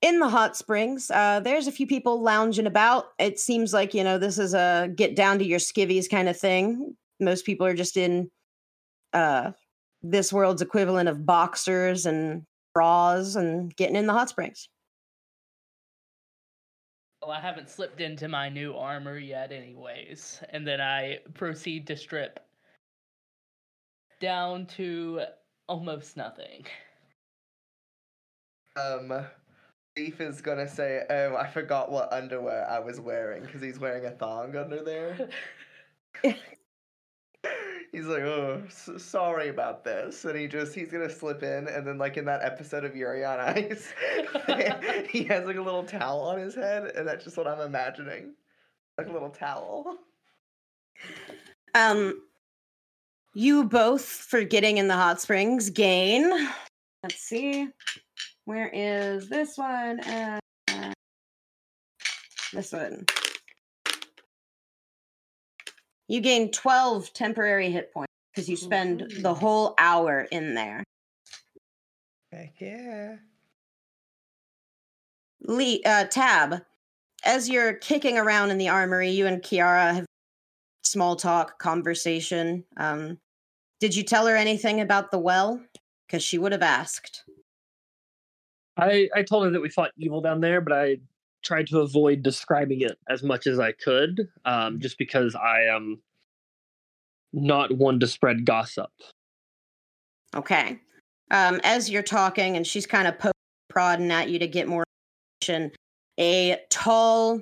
in 0.00 0.20
the 0.20 0.28
hot 0.28 0.56
springs, 0.56 1.10
uh, 1.10 1.40
there's 1.40 1.66
a 1.66 1.72
few 1.72 1.86
people 1.86 2.22
lounging 2.22 2.66
about. 2.66 3.06
It 3.18 3.38
seems 3.38 3.72
like 3.72 3.94
you 3.94 4.04
know 4.04 4.18
this 4.18 4.38
is 4.38 4.54
a 4.54 4.90
get 4.94 5.16
down 5.16 5.38
to 5.38 5.44
your 5.44 5.58
skivvies 5.58 6.08
kind 6.08 6.28
of 6.28 6.38
thing. 6.38 6.96
Most 7.20 7.44
people 7.44 7.66
are 7.66 7.74
just 7.74 7.96
in 7.96 8.30
uh, 9.12 9.52
this 10.02 10.32
world's 10.32 10.62
equivalent 10.62 11.08
of 11.08 11.26
boxers 11.26 12.06
and 12.06 12.44
bras 12.74 13.34
and 13.34 13.74
getting 13.74 13.96
in 13.96 14.06
the 14.06 14.12
hot 14.12 14.28
springs. 14.28 14.68
Well, 17.20 17.32
I 17.32 17.40
haven't 17.40 17.68
slipped 17.68 18.00
into 18.00 18.28
my 18.28 18.48
new 18.48 18.74
armor 18.74 19.18
yet, 19.18 19.50
anyways. 19.50 20.40
And 20.50 20.66
then 20.66 20.80
I 20.80 21.18
proceed 21.34 21.88
to 21.88 21.96
strip 21.96 22.38
down 24.20 24.66
to 24.66 25.22
almost 25.68 26.16
nothing. 26.16 26.64
um, 28.76 29.26
Leaf 29.98 30.20
is 30.20 30.40
gonna 30.40 30.68
say, 30.68 31.04
"Oh, 31.10 31.34
I 31.34 31.48
forgot 31.48 31.90
what 31.90 32.12
underwear 32.12 32.68
I 32.70 32.78
was 32.78 33.00
wearing 33.00 33.42
because 33.42 33.60
he's 33.60 33.80
wearing 33.80 34.06
a 34.06 34.12
thong 34.12 34.54
under 34.54 34.84
there." 34.84 35.28
he's 37.90 38.06
like, 38.06 38.22
"Oh, 38.22 38.62
s- 38.66 38.90
sorry 38.98 39.48
about 39.48 39.82
this," 39.82 40.24
and 40.24 40.38
he 40.38 40.46
just 40.46 40.72
he's 40.72 40.92
gonna 40.92 41.10
slip 41.10 41.42
in, 41.42 41.66
and 41.66 41.84
then 41.84 41.98
like 41.98 42.16
in 42.16 42.24
that 42.26 42.44
episode 42.44 42.84
of 42.84 42.94
Yuri 42.94 43.24
on 43.24 43.40
Ice, 43.40 43.92
he 45.10 45.24
has 45.24 45.44
like 45.44 45.56
a 45.56 45.62
little 45.62 45.84
towel 45.84 46.20
on 46.20 46.38
his 46.38 46.54
head, 46.54 46.92
and 46.94 47.06
that's 47.06 47.24
just 47.24 47.36
what 47.36 47.48
I'm 47.48 47.60
imagining, 47.60 48.34
like 48.98 49.08
a 49.08 49.12
little 49.12 49.30
towel. 49.30 49.96
Um, 51.74 52.22
you 53.34 53.64
both 53.64 54.04
for 54.04 54.44
getting 54.44 54.78
in 54.78 54.86
the 54.86 54.94
hot 54.94 55.20
springs 55.20 55.70
gain. 55.70 56.30
Let's 57.02 57.16
see, 57.16 57.68
where 58.48 58.70
is 58.72 59.28
this 59.28 59.58
one? 59.58 60.00
and 60.00 60.40
this 62.54 62.72
one. 62.72 63.04
You 66.08 66.22
gain 66.22 66.50
twelve 66.50 67.12
temporary 67.12 67.70
hit 67.70 67.92
points 67.92 68.10
because 68.32 68.48
you 68.48 68.56
spend 68.56 69.12
the 69.20 69.34
whole 69.34 69.74
hour 69.76 70.26
in 70.30 70.54
there. 70.54 70.82
Heck 72.32 72.54
yeah! 72.58 73.16
Lee, 75.42 75.82
uh, 75.84 76.04
Tab, 76.04 76.62
as 77.26 77.50
you're 77.50 77.74
kicking 77.74 78.16
around 78.16 78.50
in 78.50 78.56
the 78.56 78.70
armory, 78.70 79.10
you 79.10 79.26
and 79.26 79.42
Kiara 79.42 79.92
have 79.94 80.06
small 80.84 81.16
talk 81.16 81.58
conversation. 81.58 82.64
Um, 82.78 83.18
did 83.78 83.94
you 83.94 84.04
tell 84.04 84.26
her 84.26 84.36
anything 84.36 84.80
about 84.80 85.10
the 85.10 85.18
well? 85.18 85.60
Because 86.06 86.22
she 86.22 86.38
would 86.38 86.52
have 86.52 86.62
asked. 86.62 87.24
I, 88.78 89.08
I 89.14 89.22
told 89.22 89.44
her 89.44 89.50
that 89.50 89.60
we 89.60 89.68
fought 89.68 89.90
evil 89.96 90.20
down 90.20 90.40
there, 90.40 90.60
but 90.60 90.72
I 90.72 90.98
tried 91.42 91.66
to 91.68 91.80
avoid 91.80 92.22
describing 92.22 92.80
it 92.82 92.98
as 93.08 93.22
much 93.22 93.46
as 93.46 93.58
I 93.58 93.72
could, 93.72 94.28
um, 94.44 94.80
just 94.80 94.98
because 94.98 95.34
I 95.34 95.62
am 95.62 96.00
not 97.32 97.76
one 97.76 98.00
to 98.00 98.06
spread 98.06 98.44
gossip. 98.44 98.90
Okay. 100.34 100.80
Um, 101.30 101.60
as 101.64 101.90
you're 101.90 102.02
talking, 102.02 102.56
and 102.56 102.66
she's 102.66 102.86
kind 102.86 103.08
of 103.08 103.18
poking, 103.18 103.32
prodding 103.68 104.10
at 104.10 104.30
you 104.30 104.38
to 104.38 104.46
get 104.46 104.68
more 104.68 104.84
information, 105.42 105.72
a 106.18 106.58
tall, 106.70 107.40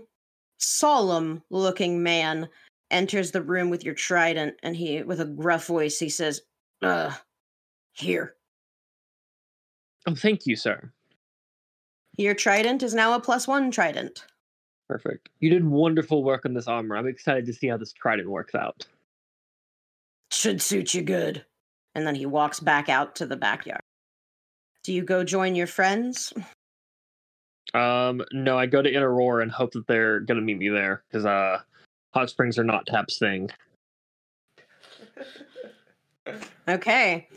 solemn-looking 0.59 2.03
man 2.03 2.49
enters 2.91 3.31
the 3.31 3.43
room 3.43 3.71
with 3.71 3.85
your 3.85 3.95
trident, 3.95 4.55
and 4.63 4.77
he, 4.77 5.03
with 5.03 5.21
a 5.21 5.25
gruff 5.25 5.67
voice, 5.67 5.99
he 5.99 6.09
says, 6.09 6.41
"Uh, 6.83 7.13
here. 7.93 8.35
Oh, 10.07 10.15
thank 10.15 10.47
you, 10.47 10.57
sir. 10.57 10.93
Your 12.17 12.35
trident 12.35 12.83
is 12.83 12.95
now 12.95 13.15
a 13.15 13.21
plus 13.21 13.47
one 13.47 13.71
trident." 13.71 14.25
Perfect. 14.89 15.29
You 15.41 15.51
did 15.51 15.65
wonderful 15.65 16.23
work 16.23 16.47
on 16.47 16.55
this 16.55 16.69
armor. 16.69 16.97
I'm 16.97 17.09
excited 17.09 17.45
to 17.47 17.53
see 17.53 17.67
how 17.67 17.77
this 17.77 17.93
trident 17.93 18.31
works 18.31 18.55
out. 18.55 18.87
should 20.31 20.63
suit 20.63 20.95
you 20.95 21.03
good. 21.03 21.45
And 21.95 22.07
then 22.07 22.15
he 22.15 22.27
walks 22.27 22.61
back 22.61 22.89
out 22.89 23.17
to 23.17 23.27
the 23.27 23.37
backyard. 23.37 23.81
Do 24.85 24.93
you 24.93 25.03
go 25.03 25.25
join 25.25 25.55
your 25.55 25.67
friends? 25.67 26.33
Um, 27.75 28.23
no, 28.33 28.57
I 28.59 28.67
go 28.67 28.81
to 28.81 28.93
Inner 28.93 29.13
Roar 29.13 29.41
and 29.41 29.51
hope 29.51 29.73
that 29.73 29.87
they're 29.87 30.21
gonna 30.21 30.41
meet 30.41 30.59
me 30.59 30.69
there 30.69 31.03
because 31.09 31.27
uh, 31.27 31.61
hot 32.15 32.31
springs 32.31 32.59
are 32.59 32.65
not 32.65 32.87
Tab's 32.87 33.19
thing. 33.19 33.51
Okay. 36.69 37.29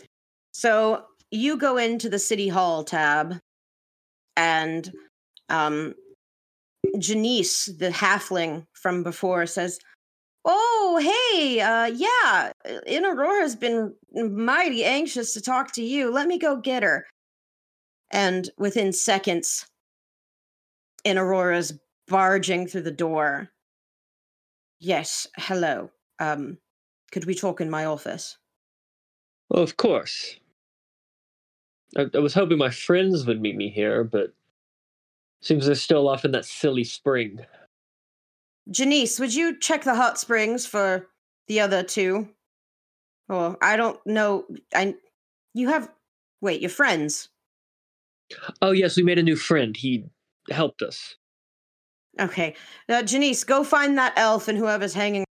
So 0.52 1.06
you 1.30 1.58
go 1.58 1.78
into 1.78 2.10
the 2.10 2.18
city 2.18 2.48
hall 2.48 2.84
tab 2.84 3.38
and 4.40 4.92
um 5.50 5.94
Janice, 6.98 7.66
the 7.66 7.90
halfling 7.90 8.66
from 8.74 9.04
before, 9.04 9.46
says, 9.46 9.80
Oh, 10.46 10.98
hey, 11.02 11.60
uh, 11.60 11.86
yeah, 11.86 12.52
In 12.88 13.06
Aurora's 13.06 13.56
been 13.56 13.94
mighty 14.14 14.86
anxious 14.86 15.34
to 15.34 15.42
talk 15.42 15.74
to 15.74 15.84
you. 15.84 16.10
Let 16.10 16.28
me 16.28 16.40
go 16.40 16.56
get 16.56 16.82
her. 16.82 17.06
And 18.12 18.50
within 18.58 18.94
seconds, 18.94 19.68
In 21.04 21.18
Aurora's 21.18 21.78
barging 22.08 22.66
through 22.68 22.84
the 22.84 22.92
door. 22.92 23.50
Yes, 24.80 25.28
hello. 25.38 25.92
Um, 26.20 26.58
could 27.12 27.26
we 27.26 27.36
talk 27.36 27.60
in 27.60 27.70
my 27.70 27.86
office? 27.86 28.38
Well, 29.50 29.62
of 29.62 29.76
course. 29.76 30.39
I, 31.98 32.08
I 32.14 32.20
was 32.20 32.34
hoping 32.34 32.58
my 32.58 32.70
friends 32.70 33.26
would 33.26 33.42
meet 33.42 33.56
me 33.56 33.70
here, 33.70 34.04
but 34.04 34.34
seems 35.42 35.66
they're 35.66 35.76
still 35.76 36.08
off 36.08 36.26
in 36.26 36.32
that 36.32 36.46
silly 36.46 36.84
spring. 36.84 37.46
Janice, 38.70 39.20
would 39.20 39.34
you 39.34 39.58
check 39.58 39.84
the 39.84 39.96
hot 39.96 40.20
springs 40.20 40.66
for 40.66 41.08
the 41.48 41.60
other 41.60 41.84
two? 41.84 42.30
Or 43.28 43.58
I 43.62 43.76
don't 43.76 44.00
know. 44.06 44.46
I 44.74 44.96
you 45.54 45.70
have 45.70 45.90
wait, 46.42 46.62
your 46.62 46.70
friends. 46.70 47.30
Oh 48.62 48.72
yes, 48.72 48.96
we 48.96 49.04
made 49.04 49.20
a 49.20 49.24
new 49.24 49.36
friend. 49.36 49.76
He 49.76 50.06
helped 50.52 50.82
us. 50.82 51.16
Okay. 52.20 52.56
Uh, 52.88 53.02
Janice, 53.04 53.44
go 53.44 53.64
find 53.64 53.98
that 53.98 54.14
elf 54.16 54.48
and 54.48 54.58
whoever's 54.58 54.94
hanging. 54.94 55.24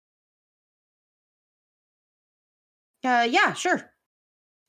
Uh, 3.04 3.28
yeah, 3.30 3.54
sure. 3.54 3.92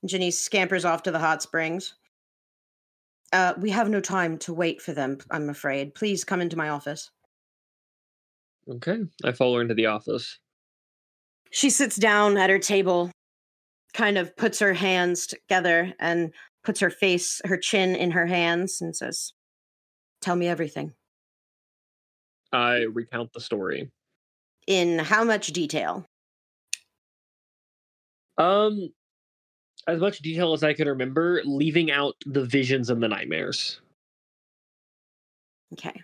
Janice 0.04 0.38
scampers 0.38 0.84
off 0.84 1.02
to 1.04 1.10
the 1.10 1.18
hot 1.18 1.42
springs. 1.42 1.94
Uh, 3.32 3.54
we 3.58 3.70
have 3.70 3.90
no 3.90 4.00
time 4.00 4.38
to 4.38 4.54
wait 4.54 4.80
for 4.80 4.92
them, 4.92 5.18
I'm 5.30 5.50
afraid. 5.50 5.94
Please 5.94 6.24
come 6.24 6.40
into 6.40 6.56
my 6.56 6.70
office. 6.70 7.10
Okay. 8.68 9.00
I 9.24 9.32
follow 9.32 9.56
her 9.56 9.62
into 9.62 9.74
the 9.74 9.86
office. 9.86 10.38
She 11.50 11.70
sits 11.70 11.96
down 11.96 12.36
at 12.36 12.50
her 12.50 12.58
table, 12.58 13.10
kind 13.94 14.18
of 14.18 14.36
puts 14.36 14.58
her 14.60 14.74
hands 14.74 15.26
together 15.26 15.94
and 15.98 16.32
puts 16.64 16.80
her 16.80 16.90
face, 16.90 17.40
her 17.44 17.56
chin 17.56 17.96
in 17.96 18.10
her 18.10 18.26
hands, 18.26 18.80
and 18.80 18.94
says, 18.94 19.32
Tell 20.20 20.36
me 20.36 20.48
everything. 20.48 20.92
I 22.52 22.86
recount 22.92 23.32
the 23.32 23.40
story. 23.40 23.90
In 24.66 24.98
how 24.98 25.24
much 25.24 25.48
detail? 25.48 26.04
Um, 28.36 28.90
as 29.88 30.00
much 30.00 30.18
detail 30.18 30.52
as 30.52 30.62
I 30.62 30.74
can 30.74 30.86
remember, 30.86 31.40
leaving 31.44 31.90
out 31.90 32.14
the 32.26 32.44
visions 32.44 32.90
and 32.90 33.02
the 33.02 33.08
nightmares. 33.08 33.80
Okay. 35.72 36.02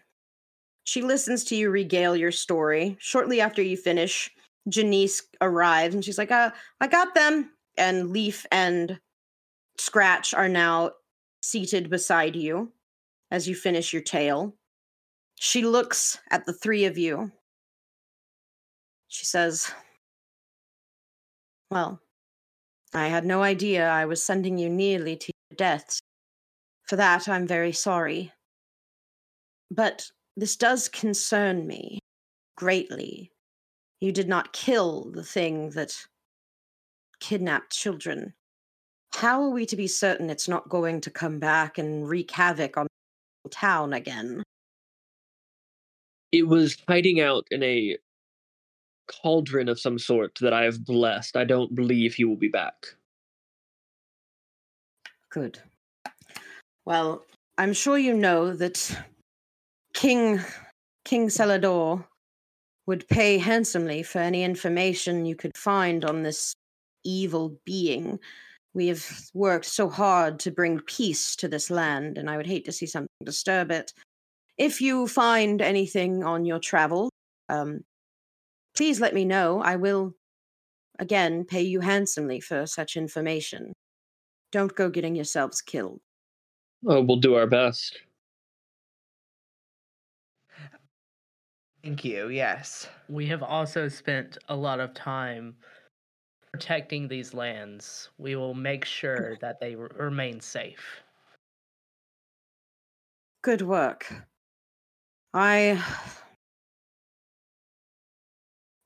She 0.84 1.02
listens 1.02 1.44
to 1.44 1.56
you 1.56 1.70
regale 1.70 2.16
your 2.16 2.32
story. 2.32 2.96
Shortly 2.98 3.40
after 3.40 3.62
you 3.62 3.76
finish, 3.76 4.30
Janice 4.68 5.22
arrives 5.40 5.94
and 5.94 6.04
she's 6.04 6.18
like, 6.18 6.30
uh, 6.30 6.50
I 6.80 6.86
got 6.86 7.14
them. 7.14 7.50
And 7.76 8.10
Leaf 8.10 8.46
and 8.50 8.98
Scratch 9.78 10.32
are 10.32 10.48
now 10.48 10.92
seated 11.42 11.90
beside 11.90 12.36
you 12.36 12.72
as 13.30 13.46
you 13.48 13.54
finish 13.54 13.92
your 13.92 14.02
tale. 14.02 14.54
She 15.34 15.64
looks 15.64 16.18
at 16.30 16.46
the 16.46 16.52
three 16.52 16.84
of 16.84 16.96
you. 16.96 17.32
She 19.08 19.26
says, 19.26 19.70
Well, 21.70 22.00
I 22.94 23.08
had 23.08 23.24
no 23.24 23.42
idea 23.42 23.88
I 23.88 24.04
was 24.04 24.22
sending 24.22 24.56
you 24.56 24.68
nearly 24.68 25.16
to 25.16 25.32
your 25.50 25.56
deaths. 25.56 26.00
For 26.84 26.94
that, 26.96 27.28
I'm 27.28 27.46
very 27.46 27.72
sorry. 27.72 28.32
But 29.70 30.10
this 30.36 30.56
does 30.56 30.88
concern 30.88 31.66
me 31.66 31.98
greatly. 32.56 33.32
You 34.00 34.12
did 34.12 34.28
not 34.28 34.52
kill 34.52 35.10
the 35.10 35.24
thing 35.24 35.70
that 35.70 36.06
kidnapped 37.18 37.72
children. 37.72 38.34
How 39.14 39.42
are 39.42 39.50
we 39.50 39.66
to 39.66 39.76
be 39.76 39.86
certain 39.88 40.30
it's 40.30 40.48
not 40.48 40.68
going 40.68 41.00
to 41.02 41.10
come 41.10 41.38
back 41.38 41.78
and 41.78 42.08
wreak 42.08 42.30
havoc 42.30 42.76
on 42.76 42.86
the 43.42 43.50
town 43.50 43.92
again? 43.92 44.42
It 46.30 46.46
was 46.46 46.76
hiding 46.88 47.20
out 47.20 47.46
in 47.50 47.62
a 47.62 47.96
cauldron 49.06 49.68
of 49.68 49.80
some 49.80 49.98
sort 49.98 50.36
that 50.40 50.52
I 50.52 50.64
have 50.64 50.84
blessed. 50.84 51.36
I 51.36 51.44
don't 51.44 51.74
believe 51.74 52.14
he 52.14 52.24
will 52.24 52.36
be 52.36 52.48
back. 52.48 52.86
Good. 55.30 55.58
Well, 56.84 57.24
I'm 57.58 57.72
sure 57.72 57.98
you 57.98 58.14
know 58.14 58.52
that 58.54 58.98
King 59.94 60.40
King 61.04 61.28
Celador 61.28 62.04
would 62.86 63.08
pay 63.08 63.38
handsomely 63.38 64.02
for 64.02 64.18
any 64.18 64.44
information 64.44 65.24
you 65.24 65.36
could 65.36 65.56
find 65.56 66.04
on 66.04 66.22
this 66.22 66.54
evil 67.04 67.58
being. 67.64 68.18
We 68.74 68.88
have 68.88 69.04
worked 69.32 69.66
so 69.66 69.88
hard 69.88 70.38
to 70.40 70.50
bring 70.50 70.80
peace 70.80 71.36
to 71.36 71.48
this 71.48 71.70
land, 71.70 72.18
and 72.18 72.28
I 72.28 72.36
would 72.36 72.46
hate 72.46 72.64
to 72.66 72.72
see 72.72 72.86
something 72.86 73.08
disturb 73.24 73.70
it. 73.70 73.92
If 74.58 74.80
you 74.80 75.06
find 75.06 75.62
anything 75.62 76.24
on 76.24 76.44
your 76.44 76.58
travel, 76.58 77.10
um, 77.48 77.80
please 78.76 79.00
let 79.00 79.14
me 79.14 79.24
know. 79.24 79.60
I 79.60 79.76
will, 79.76 80.14
again, 80.98 81.44
pay 81.44 81.62
you 81.62 81.80
handsomely 81.80 82.40
for 82.40 82.66
such 82.66 82.96
information. 82.96 83.72
Don't 84.52 84.74
go 84.74 84.90
getting 84.90 85.14
yourselves 85.16 85.60
killed. 85.60 86.00
Oh, 86.86 87.02
we'll 87.02 87.16
do 87.16 87.34
our 87.34 87.46
best. 87.46 88.00
Thank 91.82 92.04
you. 92.04 92.28
Yes. 92.28 92.88
We 93.08 93.26
have 93.26 93.42
also 93.42 93.88
spent 93.88 94.38
a 94.48 94.56
lot 94.56 94.80
of 94.80 94.94
time 94.94 95.56
protecting 96.52 97.08
these 97.08 97.34
lands. 97.34 98.10
We 98.16 98.36
will 98.36 98.54
make 98.54 98.84
sure 98.84 99.36
that 99.40 99.60
they 99.60 99.74
r- 99.74 99.90
remain 99.96 100.40
safe. 100.40 101.02
Good 103.42 103.62
work. 103.62 104.12
I 105.34 105.82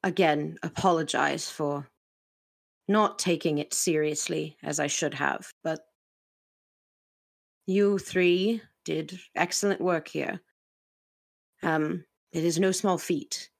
again 0.02 0.56
apologize 0.62 1.50
for 1.50 1.88
not 2.88 3.18
taking 3.18 3.58
it 3.58 3.74
seriously 3.74 4.56
as 4.62 4.80
I 4.80 4.86
should 4.86 5.14
have, 5.14 5.50
but 5.62 5.80
you 7.66 7.98
three 7.98 8.62
did 8.84 9.18
excellent 9.36 9.80
work 9.80 10.08
here. 10.08 10.40
Um, 11.62 12.04
it 12.32 12.44
is 12.44 12.58
no 12.58 12.72
small 12.72 12.96
feat. 12.96 13.50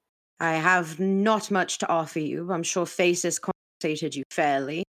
I 0.40 0.54
have 0.54 0.98
not 0.98 1.50
much 1.50 1.78
to 1.78 1.88
offer 1.88 2.20
you. 2.20 2.50
I'm 2.52 2.62
sure 2.62 2.86
Faces 2.86 3.38
compensated 3.38 4.14
you 4.14 4.22
fairly. 4.30 4.84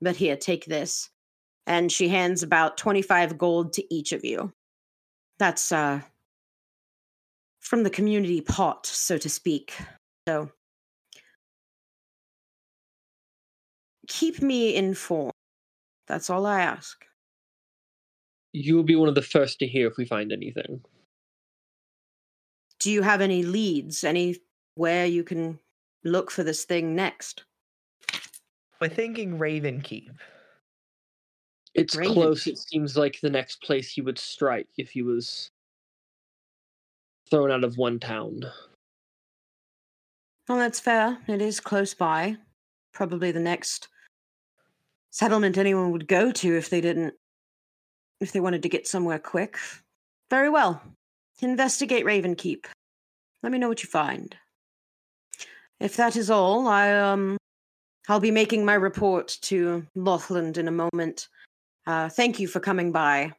But 0.00 0.16
here, 0.16 0.36
take 0.36 0.64
this. 0.66 1.10
And 1.66 1.90
she 1.90 2.08
hands 2.08 2.42
about 2.42 2.76
25 2.76 3.36
gold 3.36 3.72
to 3.74 3.94
each 3.94 4.12
of 4.12 4.24
you. 4.24 4.52
That's 5.38 5.72
uh 5.72 6.00
from 7.60 7.82
the 7.82 7.90
community 7.90 8.40
pot, 8.42 8.86
so 8.86 9.16
to 9.18 9.28
speak. 9.28 9.74
So 10.28 10.50
keep 14.06 14.42
me 14.42 14.74
informed. 14.74 15.32
That's 16.06 16.30
all 16.30 16.46
I 16.46 16.60
ask. 16.60 17.04
You 18.52 18.76
will 18.76 18.84
be 18.84 18.96
one 18.96 19.08
of 19.08 19.14
the 19.14 19.22
first 19.22 19.58
to 19.58 19.66
hear 19.66 19.88
if 19.88 19.96
we 19.96 20.04
find 20.04 20.32
anything. 20.32 20.80
Do 22.78 22.90
you 22.90 23.02
have 23.02 23.20
any 23.20 23.42
leads? 23.42 24.04
Anywhere 24.04 25.06
you 25.06 25.24
can 25.24 25.58
look 26.04 26.30
for 26.30 26.44
this 26.44 26.64
thing 26.64 26.94
next? 26.94 27.44
We're 28.80 28.88
thinking 28.88 29.38
Ravenkeep. 29.38 30.10
It's 31.74 31.96
Raven 31.96 32.14
close. 32.14 32.44
Keep. 32.44 32.54
It 32.54 32.58
seems 32.58 32.96
like 32.96 33.20
the 33.20 33.30
next 33.30 33.62
place 33.62 33.90
he 33.90 34.00
would 34.00 34.18
strike 34.18 34.68
if 34.76 34.90
he 34.90 35.02
was 35.02 35.50
thrown 37.28 37.50
out 37.50 37.64
of 37.64 37.76
one 37.76 37.98
town. 37.98 38.44
Well, 40.48 40.58
that's 40.58 40.78
fair. 40.78 41.18
It 41.26 41.40
is 41.40 41.58
close 41.58 41.94
by. 41.94 42.36
Probably 42.92 43.32
the 43.32 43.40
next 43.40 43.88
settlement 45.14 45.56
anyone 45.56 45.92
would 45.92 46.08
go 46.08 46.32
to 46.32 46.56
if 46.56 46.70
they 46.70 46.80
didn't, 46.80 47.14
if 48.20 48.32
they 48.32 48.40
wanted 48.40 48.64
to 48.64 48.68
get 48.68 48.88
somewhere 48.88 49.20
quick. 49.20 49.58
Very 50.28 50.50
well. 50.50 50.82
Investigate 51.40 52.04
Ravenkeep. 52.04 52.64
Let 53.42 53.52
me 53.52 53.58
know 53.58 53.68
what 53.68 53.82
you 53.84 53.88
find. 53.88 54.34
If 55.78 55.96
that 55.96 56.16
is 56.16 56.30
all, 56.30 56.66
I 56.66 56.90
um, 56.92 57.36
I'll 58.08 58.18
be 58.18 58.32
making 58.32 58.64
my 58.64 58.74
report 58.74 59.38
to 59.42 59.86
Lothland 59.94 60.58
in 60.58 60.66
a 60.66 60.72
moment. 60.72 61.28
Uh, 61.86 62.08
thank 62.08 62.40
you 62.40 62.48
for 62.48 62.58
coming 62.58 62.90
by. 62.90 63.32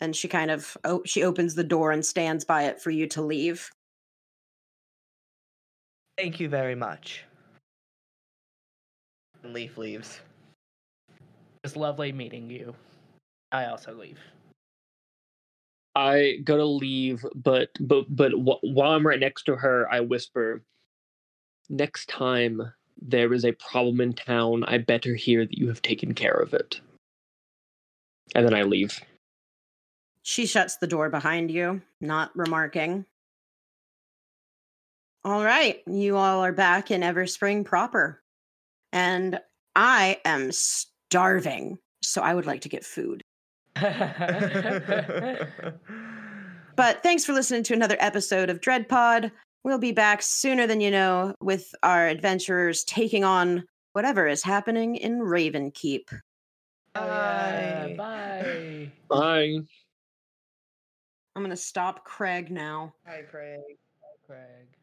And 0.00 0.14
she 0.14 0.28
kind 0.28 0.50
of 0.50 0.76
oh, 0.84 1.02
she 1.04 1.24
opens 1.24 1.56
the 1.56 1.64
door 1.64 1.90
and 1.90 2.06
stands 2.06 2.44
by 2.44 2.64
it 2.64 2.80
for 2.80 2.90
you 2.90 3.08
to 3.08 3.22
leave. 3.22 3.68
Thank 6.16 6.38
you 6.38 6.48
very 6.48 6.76
much. 6.76 7.24
And 9.42 9.52
Leaf 9.52 9.76
leaves. 9.76 10.20
It's 11.68 11.76
lovely 11.76 12.12
meeting 12.12 12.48
you. 12.48 12.74
I 13.52 13.66
also 13.66 13.92
leave. 13.92 14.18
I 15.94 16.38
go 16.42 16.56
to 16.56 16.64
leave, 16.64 17.26
but 17.34 17.68
but 17.78 18.06
but 18.08 18.32
while 18.34 18.92
I'm 18.92 19.06
right 19.06 19.20
next 19.20 19.42
to 19.42 19.56
her, 19.56 19.86
I 19.92 20.00
whisper, 20.00 20.62
"Next 21.68 22.08
time 22.08 22.72
there 23.02 23.34
is 23.34 23.44
a 23.44 23.52
problem 23.52 24.00
in 24.00 24.14
town, 24.14 24.64
I 24.64 24.78
better 24.78 25.14
hear 25.14 25.44
that 25.44 25.58
you 25.58 25.68
have 25.68 25.82
taken 25.82 26.14
care 26.14 26.32
of 26.32 26.54
it." 26.54 26.80
And 28.34 28.46
then 28.46 28.54
I 28.54 28.62
leave. 28.62 28.98
She 30.22 30.46
shuts 30.46 30.78
the 30.78 30.86
door 30.86 31.10
behind 31.10 31.50
you, 31.50 31.82
not 32.00 32.34
remarking. 32.34 33.04
All 35.22 35.44
right, 35.44 35.82
you 35.86 36.16
all 36.16 36.42
are 36.42 36.52
back 36.52 36.90
in 36.90 37.02
Everspring 37.02 37.66
proper, 37.66 38.22
and 38.90 39.38
I 39.76 40.22
am 40.24 40.50
starving, 41.10 41.78
so 42.02 42.22
I 42.22 42.34
would 42.34 42.46
like 42.46 42.62
to 42.62 42.68
get 42.68 42.84
food. 42.84 43.22
But 46.78 47.02
thanks 47.02 47.24
for 47.24 47.32
listening 47.32 47.64
to 47.64 47.74
another 47.74 47.96
episode 47.98 48.50
of 48.50 48.60
Dreadpod. 48.60 49.32
We'll 49.64 49.80
be 49.80 49.90
back 49.90 50.22
sooner 50.22 50.68
than 50.68 50.80
you 50.80 50.92
know 50.92 51.34
with 51.40 51.74
our 51.82 52.06
adventurers 52.06 52.84
taking 52.84 53.24
on 53.24 53.64
whatever 53.94 54.28
is 54.28 54.44
happening 54.44 54.94
in 54.94 55.18
Ravenkeep. 55.18 56.04
Oh, 56.94 57.04
yeah. 57.04 57.88
Bye. 57.96 58.92
Bye. 59.08 59.58
I'm 61.34 61.42
going 61.42 61.50
to 61.50 61.56
stop 61.56 62.04
Craig 62.04 62.48
now. 62.48 62.94
Hi, 63.04 63.22
Craig. 63.28 63.58
Craig. 64.24 64.77